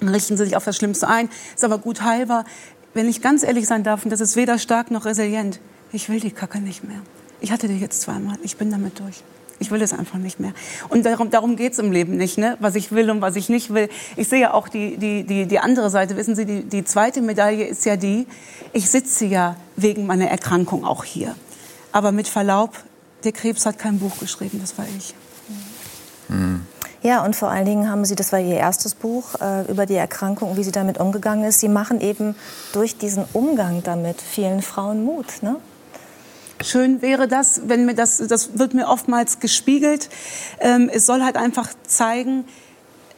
richten 0.02 0.38
Sie 0.38 0.46
sich 0.46 0.56
auf 0.56 0.66
das 0.66 0.76
Schlimmste 0.76 1.08
ein, 1.08 1.30
ist 1.56 1.64
aber 1.64 1.78
gut 1.78 2.02
heilbar. 2.02 2.46
Wenn 2.94 3.08
ich 3.08 3.22
ganz 3.22 3.44
ehrlich 3.44 3.68
sein 3.68 3.84
darf, 3.84 4.04
und 4.04 4.12
das 4.12 4.22
ist 4.22 4.36
weder 4.36 4.60
stark 4.60 4.92
noch 4.92 5.06
resilient, 5.06 5.60
ich 5.92 6.10
will 6.10 6.20
die 6.20 6.32
Kacke 6.32 6.60
nicht 6.60 6.84
mehr. 6.84 7.02
Ich 7.40 7.52
hatte 7.52 7.68
die 7.68 7.80
jetzt 7.80 8.02
zweimal, 8.02 8.38
ich 8.44 8.58
bin 8.58 8.70
damit 8.70 9.00
durch. 9.00 9.24
Ich 9.62 9.72
will 9.72 9.82
es 9.82 9.94
einfach 9.94 10.18
nicht 10.18 10.40
mehr. 10.40 10.54
Und 10.90 11.06
darum, 11.06 11.30
darum 11.30 11.56
geht 11.56 11.74
es 11.74 11.80
im 11.80 11.92
Leben 11.92 12.18
nicht, 12.18 12.38
ne? 12.38 12.58
was 12.60 12.76
ich 12.76 12.92
will 12.92 13.10
und 13.12 13.22
was 13.22 13.36
ich 13.36 13.48
nicht 13.48 13.74
will. 13.74 13.90
Ich 14.16 14.28
sehe 14.28 14.42
ja 14.42 14.54
auch 14.54 14.68
die, 14.68 14.98
die, 14.98 15.24
die, 15.24 15.46
die 15.46 15.60
andere 15.60 15.90
Seite. 15.90 16.18
Wissen 16.18 16.36
Sie, 16.36 16.46
die, 16.46 16.64
die 16.64 16.84
zweite 16.84 17.22
Medaille 17.22 17.66
ist 17.66 17.86
ja 17.86 17.96
die, 17.96 18.28
ich 18.74 18.90
sitze 18.90 19.26
ja 19.26 19.56
wegen 19.76 20.06
meiner 20.06 20.28
Erkrankung 20.28 20.84
auch 20.84 21.04
hier. 21.04 21.36
Aber 21.92 22.12
mit 22.12 22.28
Verlaub, 22.28 22.72
der 23.24 23.32
Krebs 23.32 23.66
hat 23.66 23.78
kein 23.78 24.00
Buch 24.00 24.18
geschrieben, 24.20 24.60
das 24.60 24.78
war 24.78 24.86
ich. 24.98 25.14
Ja, 27.04 27.26
und 27.26 27.36
vor 27.36 27.50
allen 27.50 27.66
Dingen 27.66 27.90
haben 27.90 28.06
Sie, 28.06 28.16
das 28.16 28.32
war 28.32 28.40
Ihr 28.40 28.58
erstes 28.58 28.94
Buch, 28.94 29.36
äh, 29.42 29.70
über 29.70 29.86
die 29.86 29.96
Erkrankung 29.96 30.52
und 30.52 30.58
wie 30.58 30.64
sie 30.64 30.72
damit 30.72 31.00
umgegangen 31.00 31.46
ist. 31.46 31.60
Sie 31.60 31.68
machen 31.68 32.00
eben 32.00 32.36
durch 32.74 32.98
diesen 32.98 33.26
Umgang 33.34 33.82
damit 33.84 34.22
vielen 34.22 34.62
Frauen 34.62 35.04
Mut. 35.04 35.42
Ne? 35.42 35.56
Schön 36.64 37.02
wäre 37.02 37.28
das, 37.28 37.62
wenn 37.68 37.86
mir 37.86 37.96
das, 37.96 38.18
das 38.18 38.58
wird 38.58 38.74
mir 38.74 38.88
oftmals 38.88 39.40
gespiegelt. 39.40 40.10
Ähm, 40.60 40.90
es 40.92 41.06
soll 41.06 41.22
halt 41.24 41.38
einfach 41.38 41.70
zeigen, 41.86 42.46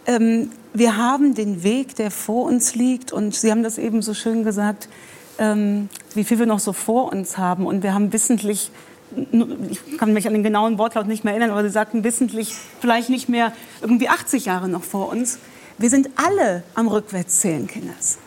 ähm, 0.05 0.51
wir 0.73 0.97
haben 0.97 1.35
den 1.35 1.63
Weg, 1.63 1.95
der 1.95 2.11
vor 2.11 2.45
uns 2.45 2.75
liegt. 2.75 3.11
Und 3.11 3.35
Sie 3.35 3.51
haben 3.51 3.63
das 3.63 3.77
eben 3.77 4.01
so 4.01 4.13
schön 4.13 4.43
gesagt, 4.43 4.89
ähm, 5.37 5.89
wie 6.13 6.23
viel 6.23 6.39
wir 6.39 6.45
noch 6.45 6.59
so 6.59 6.73
vor 6.73 7.11
uns 7.11 7.37
haben. 7.37 7.65
Und 7.65 7.83
wir 7.83 7.93
haben 7.93 8.11
wissentlich, 8.13 8.71
ich 9.15 9.97
kann 9.97 10.13
mich 10.13 10.27
an 10.27 10.33
den 10.33 10.43
genauen 10.43 10.77
Wortlaut 10.77 11.07
nicht 11.07 11.23
mehr 11.23 11.33
erinnern, 11.33 11.51
aber 11.51 11.63
Sie 11.63 11.69
sagten 11.69 12.03
wissentlich 12.03 12.53
vielleicht 12.81 13.09
nicht 13.09 13.29
mehr 13.29 13.53
irgendwie 13.81 14.09
80 14.09 14.45
Jahre 14.45 14.67
noch 14.67 14.83
vor 14.83 15.09
uns. 15.09 15.39
Wir 15.77 15.89
sind 15.89 16.09
alle 16.15 16.63
am 16.75 16.87
Rückwärtszählen, 16.87 17.67
Kinders. 17.67 18.17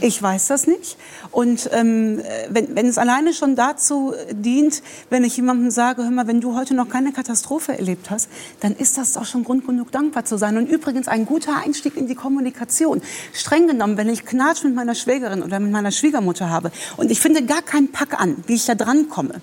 Ich 0.00 0.22
weiß 0.22 0.48
das 0.48 0.66
nicht. 0.66 0.96
Und 1.30 1.70
ähm, 1.72 2.20
wenn, 2.50 2.74
wenn 2.74 2.86
es 2.86 2.98
alleine 2.98 3.32
schon 3.34 3.56
dazu 3.56 4.14
dient, 4.32 4.82
wenn 5.10 5.24
ich 5.24 5.36
jemandem 5.36 5.70
sage, 5.70 6.02
hör 6.02 6.10
mal, 6.10 6.26
wenn 6.26 6.40
du 6.40 6.56
heute 6.56 6.74
noch 6.74 6.88
keine 6.88 7.12
Katastrophe 7.12 7.76
erlebt 7.76 8.10
hast, 8.10 8.28
dann 8.60 8.74
ist 8.74 8.98
das 8.98 9.12
doch 9.12 9.24
schon 9.24 9.44
Grund 9.44 9.66
genug, 9.66 9.92
dankbar 9.92 10.24
zu 10.24 10.36
sein. 10.36 10.56
Und 10.56 10.68
übrigens 10.68 11.08
ein 11.08 11.26
guter 11.26 11.56
Einstieg 11.64 11.96
in 11.96 12.06
die 12.06 12.14
Kommunikation. 12.14 13.02
Streng 13.32 13.66
genommen, 13.66 13.96
wenn 13.96 14.08
ich 14.08 14.24
Knatsch 14.24 14.64
mit 14.64 14.74
meiner 14.74 14.94
Schwägerin 14.94 15.42
oder 15.42 15.60
mit 15.60 15.72
meiner 15.72 15.90
Schwiegermutter 15.90 16.50
habe 16.50 16.72
und 16.96 17.10
ich 17.10 17.20
finde 17.20 17.44
gar 17.44 17.62
keinen 17.62 17.92
Pack 17.92 18.20
an, 18.20 18.36
wie 18.46 18.54
ich 18.54 18.66
da 18.66 18.74
dran 18.74 19.08
komme, 19.08 19.40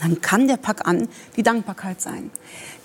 dann 0.00 0.20
kann 0.20 0.48
der 0.48 0.56
Pack 0.56 0.86
an 0.86 1.08
die 1.36 1.42
Dankbarkeit 1.42 2.00
sein. 2.00 2.30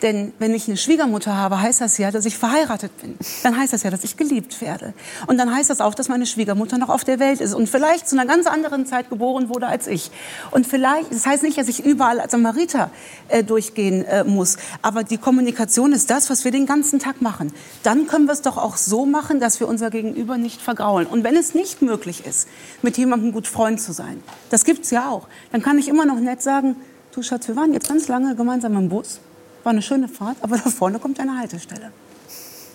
Denn 0.01 0.33
wenn 0.39 0.53
ich 0.55 0.67
eine 0.67 0.77
Schwiegermutter 0.77 1.35
habe, 1.35 1.61
heißt 1.61 1.81
das 1.81 1.97
ja, 1.97 2.09
dass 2.09 2.25
ich 2.25 2.37
verheiratet 2.37 2.91
bin. 3.01 3.15
Dann 3.43 3.55
heißt 3.57 3.71
das 3.71 3.83
ja, 3.83 3.91
dass 3.91 4.03
ich 4.03 4.17
geliebt 4.17 4.59
werde. 4.61 4.93
Und 5.27 5.37
dann 5.37 5.53
heißt 5.53 5.69
das 5.69 5.79
auch, 5.79 5.93
dass 5.93 6.09
meine 6.09 6.25
Schwiegermutter 6.25 6.77
noch 6.77 6.89
auf 6.89 7.03
der 7.03 7.19
Welt 7.19 7.39
ist 7.39 7.53
und 7.53 7.69
vielleicht 7.69 8.09
zu 8.09 8.17
einer 8.17 8.25
ganz 8.25 8.47
anderen 8.47 8.85
Zeit 8.85 9.09
geboren 9.09 9.49
wurde 9.49 9.67
als 9.67 9.87
ich. 9.87 10.09
Und 10.49 10.65
vielleicht, 10.65 11.11
das 11.11 11.25
heißt 11.25 11.43
nicht, 11.43 11.57
dass 11.57 11.67
ich 11.67 11.85
überall 11.85 12.19
als 12.19 12.31
Samariter 12.31 12.89
äh, 13.27 13.43
durchgehen 13.43 14.03
äh, 14.05 14.23
muss, 14.23 14.57
aber 14.81 15.03
die 15.03 15.17
Kommunikation 15.17 15.93
ist 15.93 16.09
das, 16.09 16.29
was 16.29 16.45
wir 16.45 16.51
den 16.51 16.65
ganzen 16.65 16.99
Tag 16.99 17.21
machen. 17.21 17.53
Dann 17.83 18.07
können 18.07 18.25
wir 18.25 18.33
es 18.33 18.41
doch 18.41 18.57
auch 18.57 18.77
so 18.77 19.05
machen, 19.05 19.39
dass 19.39 19.59
wir 19.59 19.67
unser 19.67 19.91
Gegenüber 19.91 20.37
nicht 20.37 20.61
vergraulen. 20.61 21.05
Und 21.07 21.23
wenn 21.23 21.35
es 21.35 21.53
nicht 21.53 21.81
möglich 21.81 22.25
ist, 22.25 22.47
mit 22.81 22.97
jemandem 22.97 23.31
gut 23.31 23.47
Freund 23.47 23.79
zu 23.79 23.91
sein, 23.91 24.23
das 24.49 24.65
gibt's 24.65 24.89
ja 24.89 25.09
auch, 25.09 25.27
dann 25.51 25.61
kann 25.61 25.77
ich 25.77 25.87
immer 25.87 26.05
noch 26.05 26.19
nett 26.19 26.41
sagen, 26.41 26.75
du 27.11 27.21
Schatz, 27.21 27.47
wir 27.47 27.55
waren 27.55 27.73
jetzt 27.73 27.87
ganz 27.87 28.07
lange 28.07 28.35
gemeinsam 28.35 28.75
im 28.77 28.89
Bus. 28.89 29.19
War 29.63 29.71
eine 29.71 29.81
schöne 29.81 30.07
Fahrt, 30.07 30.37
aber 30.41 30.57
da 30.57 30.69
vorne 30.69 30.99
kommt 30.99 31.19
eine 31.19 31.37
Haltestelle. 31.37 31.91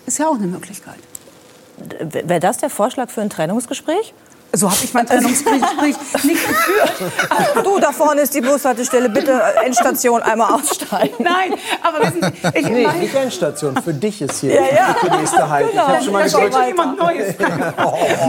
Ist 0.05 0.19
ja 0.19 0.27
auch 0.27 0.35
eine 0.35 0.47
Möglichkeit. 0.47 0.99
Wäre 1.99 2.39
das 2.39 2.57
der 2.57 2.69
Vorschlag 2.69 3.09
für 3.09 3.21
ein 3.21 3.29
Trennungsgespräch? 3.29 4.13
So 4.53 4.69
habe 4.71 4.79
ich 4.83 4.93
mein 4.93 5.05
Trennungsgespräch 5.05 5.95
nicht 6.23 6.47
geführt. 6.47 6.93
Du, 7.63 7.79
da 7.79 7.91
vorne 7.91 8.21
ist 8.21 8.33
die 8.33 8.41
Bushaltestelle. 8.41 9.09
Bitte 9.09 9.41
Endstation 9.63 10.21
einmal 10.21 10.53
aussteigen. 10.53 11.15
Nein, 11.19 11.53
aber 11.83 11.99
wissen 12.07 12.21
Sie, 12.21 12.57
ich 12.59 12.65
Nee, 12.67 12.85
meine, 12.85 12.99
nicht 12.99 13.13
Endstation. 13.13 13.75
Für 13.83 13.93
dich 13.93 14.21
ist 14.21 14.39
hier 14.41 14.55
Ja, 14.55 14.61
ja. 14.75 14.95
die 15.03 15.17
nächste 15.17 15.49
Halt. 15.49 15.67
Ich 15.71 15.77
habe 15.77 16.03
schon 16.03 16.13
mal 16.13 16.23
da 16.23 16.29
steht 16.29 16.53
schon 16.53 16.67
jemand 16.67 16.97
Neues. 16.99 17.35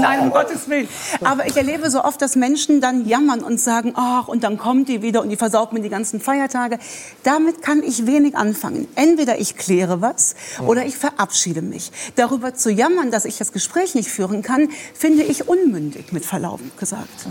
Nein, 0.00 0.20
um 0.20 0.30
Gottes 0.30 0.68
Willen. 0.68 0.88
Aber 1.24 1.46
ich 1.46 1.56
erlebe 1.56 1.88
so 1.90 2.02
oft, 2.04 2.20
dass 2.20 2.36
Menschen 2.36 2.80
dann 2.80 3.06
jammern 3.06 3.40
und 3.42 3.60
sagen, 3.60 3.92
ach, 3.96 4.28
und 4.28 4.44
dann 4.44 4.58
kommt 4.58 4.88
die 4.88 5.02
wieder 5.02 5.22
und 5.22 5.28
die 5.30 5.36
versaut 5.36 5.72
mir 5.72 5.80
die 5.80 5.88
ganzen 5.88 6.20
Feiertage. 6.20 6.78
Damit 7.22 7.62
kann 7.62 7.82
ich 7.82 8.06
wenig 8.06 8.36
anfangen. 8.36 8.88
Entweder 8.96 9.38
ich 9.38 9.56
kläre 9.56 10.00
was 10.02 10.34
oder 10.66 10.84
ich 10.84 10.96
verabschiede 10.96 11.62
mich. 11.62 11.90
Darüber 12.16 12.54
zu 12.54 12.70
jammern, 12.70 13.10
dass 13.10 13.24
ich 13.24 13.38
das 13.38 13.52
Gespräch 13.52 13.94
nicht 13.94 14.08
führen 14.10 14.42
kann, 14.42 14.68
finde 14.94 15.22
ich 15.22 15.48
unmündig, 15.48 16.07
mit 16.12 16.24
Verlaub 16.24 16.60
gesagt. 16.78 17.26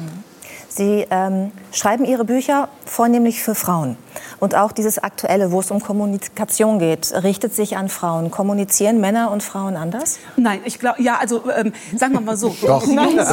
Sie 0.77 1.07
ähm, 1.09 1.51
schreiben 1.71 2.05
Ihre 2.05 2.23
Bücher 2.23 2.69
vornehmlich 2.85 3.41
für 3.41 3.55
Frauen. 3.55 3.97
Und 4.39 4.55
auch 4.55 4.71
dieses 4.71 4.99
Aktuelle, 4.99 5.51
wo 5.51 5.59
es 5.59 5.71
um 5.71 5.81
Kommunikation 5.81 6.77
geht, 6.77 7.11
richtet 7.23 7.55
sich 7.55 7.77
an 7.77 7.89
Frauen. 7.89 8.29
Kommunizieren 8.29 9.01
Männer 9.01 9.31
und 9.31 9.41
Frauen 9.41 9.75
anders? 9.75 10.19
Nein, 10.35 10.59
ich 10.65 10.77
glaube, 10.77 11.01
ja, 11.01 11.17
also 11.17 11.43
ähm, 11.49 11.73
sagen 11.95 12.13
wir 12.13 12.21
mal 12.21 12.37
so. 12.37 12.49
Doch. 12.61 12.85
Jungs, 12.85 13.27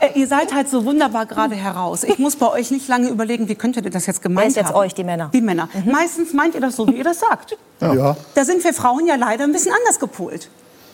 äh, 0.00 0.18
ihr 0.18 0.26
seid 0.26 0.54
halt 0.54 0.68
so 0.68 0.84
wunderbar 0.84 1.24
gerade 1.24 1.54
heraus. 1.54 2.04
Ich 2.04 2.18
muss 2.18 2.36
bei 2.36 2.48
euch 2.48 2.70
nicht 2.70 2.86
lange 2.88 3.08
überlegen, 3.08 3.48
wie 3.48 3.54
könntet 3.54 3.86
ihr 3.86 3.90
das 3.90 4.04
jetzt 4.04 4.20
gemeint 4.20 4.42
Wer 4.42 4.48
ist 4.48 4.68
jetzt 4.68 4.74
euch, 4.74 4.92
die 4.94 5.04
Männer? 5.04 5.30
Die 5.32 5.40
Männer. 5.40 5.68
Meistens 5.86 6.34
meint 6.34 6.54
ihr 6.54 6.60
das 6.60 6.76
so, 6.76 6.86
wie 6.86 6.96
ihr 6.96 7.04
das 7.04 7.20
sagt. 7.20 7.56
Ja. 7.80 8.16
Da 8.34 8.44
sind 8.44 8.62
wir 8.62 8.74
Frauen 8.74 9.06
ja 9.06 9.14
leider 9.14 9.44
ein 9.44 9.52
bisschen 9.52 9.72
anders 9.72 9.98
gepolt. 9.98 10.50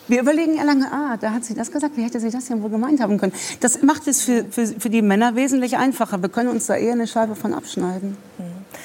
Wir 0.07 0.21
überlegen 0.21 0.55
ja 0.55 0.63
lange, 0.63 0.85
ah, 0.91 1.17
da 1.19 1.31
hat 1.31 1.43
sie 1.43 1.53
das 1.53 1.71
gesagt, 1.71 1.97
wie 1.97 2.03
hätte 2.03 2.19
sie 2.19 2.29
das 2.29 2.45
denn 2.45 2.63
wohl 2.63 2.69
gemeint 2.69 3.01
haben 3.01 3.17
können? 3.17 3.33
Das 3.59 3.81
macht 3.81 4.07
es 4.07 4.21
für, 4.21 4.45
für, 4.45 4.67
für 4.67 4.89
die 4.89 5.01
Männer 5.01 5.35
wesentlich 5.35 5.77
einfacher. 5.77 6.21
Wir 6.21 6.29
können 6.29 6.49
uns 6.49 6.67
da 6.67 6.75
eher 6.75 6.93
eine 6.93 7.07
Scheibe 7.07 7.35
von 7.35 7.53
abschneiden. 7.53 8.15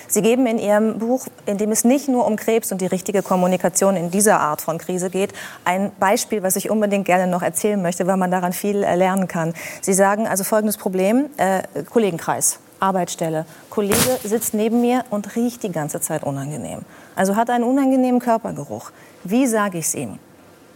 Sie 0.08 0.20
geben 0.20 0.46
in 0.46 0.58
Ihrem 0.58 0.98
Buch, 0.98 1.26
in 1.46 1.58
dem 1.58 1.70
es 1.70 1.84
nicht 1.84 2.08
nur 2.08 2.26
um 2.26 2.36
Krebs 2.36 2.72
und 2.72 2.80
die 2.80 2.86
richtige 2.86 3.22
Kommunikation 3.22 3.96
in 3.96 4.10
dieser 4.10 4.40
Art 4.40 4.60
von 4.60 4.78
Krise 4.78 5.10
geht, 5.10 5.32
ein 5.64 5.92
Beispiel, 6.00 6.42
was 6.42 6.56
ich 6.56 6.70
unbedingt 6.70 7.06
gerne 7.06 7.30
noch 7.30 7.42
erzählen 7.42 7.80
möchte, 7.80 8.06
weil 8.06 8.16
man 8.16 8.30
daran 8.30 8.52
viel 8.52 8.82
äh, 8.82 8.96
lernen 8.96 9.28
kann. 9.28 9.54
Sie 9.80 9.94
sagen 9.94 10.26
also 10.26 10.44
folgendes 10.44 10.76
Problem, 10.76 11.26
äh, 11.36 11.62
Kollegenkreis. 11.88 12.58
Arbeitsstelle. 12.80 13.46
Kollege 13.70 14.18
sitzt 14.24 14.54
neben 14.54 14.80
mir 14.80 15.04
und 15.08 15.36
riecht 15.36 15.62
die 15.62 15.70
ganze 15.70 16.00
Zeit 16.00 16.24
unangenehm. 16.24 16.80
Also 17.14 17.36
hat 17.36 17.48
einen 17.48 17.62
unangenehmen 17.62 18.20
Körpergeruch. 18.20 18.90
Wie 19.22 19.46
sage 19.46 19.78
ich 19.78 19.86
es 19.86 19.94
ihm? 19.94 20.18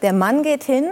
Der 0.02 0.12
Mann 0.12 0.42
geht 0.42 0.64
hin 0.64 0.90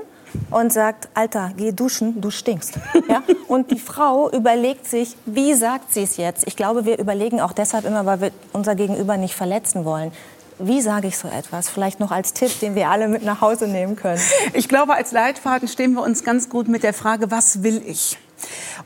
und 0.51 0.73
sagt, 0.73 1.09
Alter, 1.15 1.53
geh 1.57 1.73
duschen, 1.73 2.21
du 2.21 2.31
stinkst. 2.31 2.79
Ja? 3.09 3.23
Und 3.49 3.71
die 3.71 3.79
Frau 3.79 4.31
überlegt 4.31 4.87
sich, 4.87 5.17
wie 5.27 5.55
sagt 5.55 5.93
sie 5.93 6.03
es 6.03 6.17
jetzt? 6.17 6.47
Ich 6.47 6.57
glaube, 6.57 6.87
wir 6.87 6.99
überlegen 6.99 7.41
auch 7.41 7.53
deshalb 7.53 7.85
immer, 7.85 8.07
weil 8.07 8.21
wir 8.21 8.31
unser 8.53 8.75
Gegenüber 8.75 9.17
nicht 9.19 9.35
verletzen 9.35 9.85
wollen. 9.85 10.11
Wie 10.59 10.81
sage 10.81 11.09
ich 11.09 11.19
so 11.19 11.29
etwas? 11.29 11.69
Vielleicht 11.69 12.01
noch 12.01 12.11
als 12.11 12.33
Tipp, 12.33 12.61
den 12.61 12.75
wir 12.75 12.89
alle 12.89 13.09
mit 13.09 13.25
nach 13.25 13.41
Hause 13.41 13.69
nehmen 13.69 13.97
können. 13.97 14.21
Ich 14.55 14.69
glaube, 14.69 14.95
als 14.95 15.13
Leitfaden 15.13 15.69
stehen 15.69 15.93
wir 15.93 16.03
uns 16.03 16.25
ganz 16.25 16.49
gut 16.49 16.69
mit 16.69 16.83
der 16.83 16.95
Frage, 16.95 17.31
was 17.31 17.63
will 17.63 17.83
ich? 17.87 18.17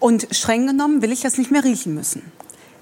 Und 0.01 0.27
streng 0.33 0.67
genommen 0.67 1.01
will 1.03 1.13
ich 1.13 1.21
das 1.21 1.39
nicht 1.39 1.51
mehr 1.51 1.63
riechen 1.63 1.95
müssen. 1.95 2.33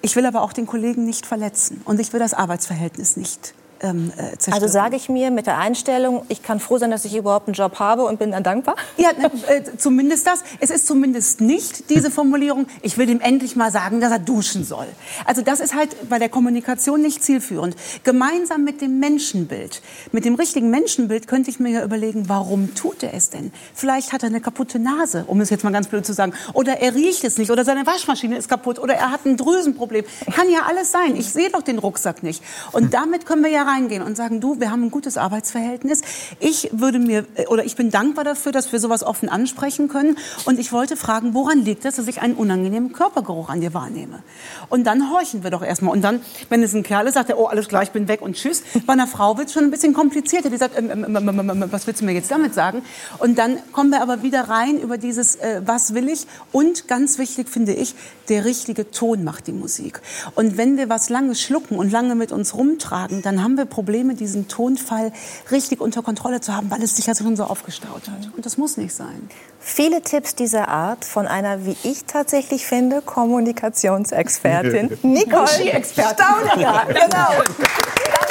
Ich 0.01 0.16
will 0.16 0.25
aber 0.25 0.42
auch 0.42 0.53
den 0.53 0.66
Kollegen 0.66 1.05
nicht 1.05 1.27
verletzen 1.27 1.83
und 1.85 2.01
ich 2.01 2.12
will 2.12 2.20
das 2.20 2.33
Arbeitsverhältnis 2.33 3.16
nicht 3.16 3.55
ähm, 3.81 4.12
äh. 4.17 4.37
Also 4.53 4.69
sage 4.69 4.97
ich 4.97 5.09
mir 5.09 5.31
mit 5.31 5.47
der 5.47 5.59
Einstellung, 5.59 6.25
ich 6.29 6.43
kann 6.43 6.61
froh 6.61 6.79
sein, 6.79 6.91
dass 6.91 7.05
ich 7.05 7.17
überhaupt 7.17 7.49
einen 7.49 7.55
Job 7.55 7.79
habe 7.79 8.05
und 8.05 8.19
bin 8.19 8.33
dann 8.33 8.43
dankbar? 8.43 8.77
Ja, 8.97 9.11
äh, 9.11 9.62
zumindest 9.77 10.27
das. 10.27 10.43
Es 10.61 10.71
ist 10.71 10.87
zumindest 10.87 11.41
nicht 11.41 11.91
diese 11.91 12.11
Formulierung, 12.11 12.67
ich 12.83 12.99
will 12.99 13.09
ihm 13.09 13.21
endlich 13.21 13.57
mal 13.57 13.71
sagen, 13.71 14.01
dass 14.01 14.11
er 14.11 14.19
duschen 14.19 14.65
soll. 14.65 14.87
Also 15.25 15.43
das 15.43 15.61
ist 15.61 15.75
halt 15.75 16.09
bei 16.09 16.19
der 16.19 16.29
Kommunikation 16.29 17.03
nicht 17.03 17.23
zielführend. 17.23 17.77
Gemeinsam 18.05 18.65
mit 18.65 18.81
dem 18.81 18.99
Menschenbild, 18.99 19.83
mit 20.12 20.25
dem 20.25 20.35
richtigen 20.35 20.71
Menschenbild 20.71 21.29
könnte 21.29 21.51
ich 21.51 21.61
mir 21.61 21.71
ja 21.71 21.85
überlegen, 21.85 22.29
warum 22.29 22.75
tut 22.75 23.03
er 23.03 23.15
es 23.15 23.31
denn? 23.31 23.53
Vielleicht 23.75 24.12
hat 24.12 24.23
er 24.23 24.29
eine 24.29 24.41
kaputte 24.41 24.79
Nase, 24.79 25.25
um 25.27 25.41
es 25.41 25.51
jetzt 25.51 25.65
mal 25.65 25.73
ganz 25.73 25.89
blöd 25.89 26.07
zu 26.07 26.12
sagen. 26.12 26.33
Oder 26.53 26.81
er 26.81 26.95
riecht 26.95 27.25
es 27.25 27.39
nicht, 27.39 27.51
oder 27.51 27.65
seine 27.65 27.87
Waschmaschine 27.87 28.37
ist 28.37 28.49
kaputt, 28.49 28.79
oder 28.79 28.95
er 28.95 29.11
hat 29.11 29.27
ein 29.27 29.37
Drüsenproblem. 29.37 30.05
Kann 30.35 30.51
ja 30.51 30.61
alles 30.67 30.93
sein. 30.93 31.17
Ich 31.17 31.31
sehe 31.31 31.51
doch 31.51 31.62
den 31.62 31.79
Rucksack 31.79 32.23
nicht. 32.23 32.43
Und 32.73 32.95
damit 32.95 33.27
können 33.27 33.43
wir 33.43 33.51
ja 33.51 33.65
reingehen 33.66 34.02
und 34.02 34.16
sagen, 34.16 34.40
du, 34.40 34.61
wir 34.61 34.70
haben 34.70 34.85
ein 34.85 34.90
gutes 34.90 35.18
Arbeitsverhältnis. 35.18 36.02
Ich 36.40 36.70
würde 36.72 36.98
mir, 36.98 37.26
äh, 37.35 37.46
oder 37.46 37.64
ich 37.64 37.76
bin 37.76 37.90
dankbar 37.90 38.24
dafür, 38.24 38.52
dass 38.52 38.72
wir 38.72 38.81
sowas 38.81 39.02
offen 39.02 39.29
ansprechen 39.29 39.88
können. 39.88 40.16
Und 40.44 40.59
ich 40.59 40.72
wollte 40.72 40.96
fragen, 40.96 41.35
woran 41.35 41.59
liegt 41.64 41.85
es, 41.85 41.96
dass 41.96 42.09
ich 42.09 42.20
einen 42.22 42.35
unangenehmen 42.35 42.92
Körpergeruch 42.92 43.48
an 43.48 43.61
dir 43.61 43.74
wahrnehme? 43.74 44.22
Und 44.68 44.85
dann 44.85 45.11
horchen 45.11 45.42
wir 45.42 45.50
doch 45.50 45.62
erstmal. 45.62 45.92
Und 45.92 46.02
dann, 46.02 46.20
wenn 46.48 46.62
es 46.62 46.74
ein 46.74 46.83
Kerl 46.83 47.07
ist, 47.07 47.14
sagt 47.14 47.31
er, 47.31 47.38
oh, 47.38 47.46
alles 47.46 47.68
klar, 47.68 47.83
ich 47.83 47.90
bin 47.90 48.09
weg 48.09 48.22
und 48.22 48.37
tschüss. 48.37 48.62
Bei 48.87 48.92
einer 48.92 49.07
Frau 49.07 49.38
wird 49.38 49.48
es 49.48 49.55
schon 49.55 49.64
ein 49.64 49.70
bisschen 49.70 49.92
komplizierter. 49.92 50.50
Die 50.50 50.57
sagt, 50.57 50.79
ähm, 50.79 50.90
ähm, 50.90 51.16
ähm, 51.16 51.64
was 51.70 51.87
willst 51.87 52.00
du 52.00 52.05
mir 52.05 52.12
jetzt 52.12 52.31
damit 52.31 52.55
sagen? 52.55 52.83
Und 53.18 53.38
dann 53.38 53.59
kommen 53.72 53.90
wir 53.90 54.02
aber 54.02 54.22
wieder 54.22 54.48
rein 54.48 54.79
über 54.79 54.98
dieses, 54.98 55.37
äh, 55.37 55.62
was 55.64 55.94
will 55.94 56.09
ich? 56.09 56.26
Und 56.52 56.88
ganz 56.88 57.18
wichtig 57.18 57.48
finde 57.48 57.74
ich, 57.74 57.94
der 58.29 58.44
richtige 58.44 58.90
Ton 58.90 59.24
macht 59.24 59.46
die 59.46 59.52
Musik. 59.52 60.00
Und 60.35 60.57
wenn 60.57 60.76
wir 60.76 60.88
was 60.88 61.09
lange 61.09 61.35
schlucken 61.35 61.76
und 61.79 61.90
lange 61.90 62.14
mit 62.14 62.33
uns 62.33 62.55
rumtragen, 62.55 63.22
dann 63.22 63.42
haben 63.42 63.56
wir 63.57 63.64
Probleme, 63.64 64.14
diesen 64.14 64.49
Tonfall 64.49 65.12
richtig 65.51 65.81
unter 65.81 66.03
Kontrolle 66.03 66.40
zu 66.40 66.55
haben, 66.55 66.71
weil 66.71 66.83
es 66.83 66.97
sich 66.97 67.07
ja 67.07 67.14
schon 67.14 67.37
so 67.37 67.45
aufgestaut 67.45 68.09
hat. 68.09 68.31
Und 68.37 68.47
das 68.47 68.57
muss 68.59 68.77
nicht 68.77 68.95
sein. 68.95 69.29
Viele 69.61 70.03
Tipps 70.03 70.35
dieser 70.35 70.69
Art 70.69 71.05
von 71.05 71.27
einer, 71.27 71.66
wie 71.66 71.77
ich 71.83 72.05
tatsächlich 72.05 72.66
finde, 72.66 73.03
Kommunikationsexpertin 73.03 74.99
Nicole 75.03 75.73
Expertin. 75.73 76.14
Staudinger. 76.14 76.87
Genau. 76.88 77.29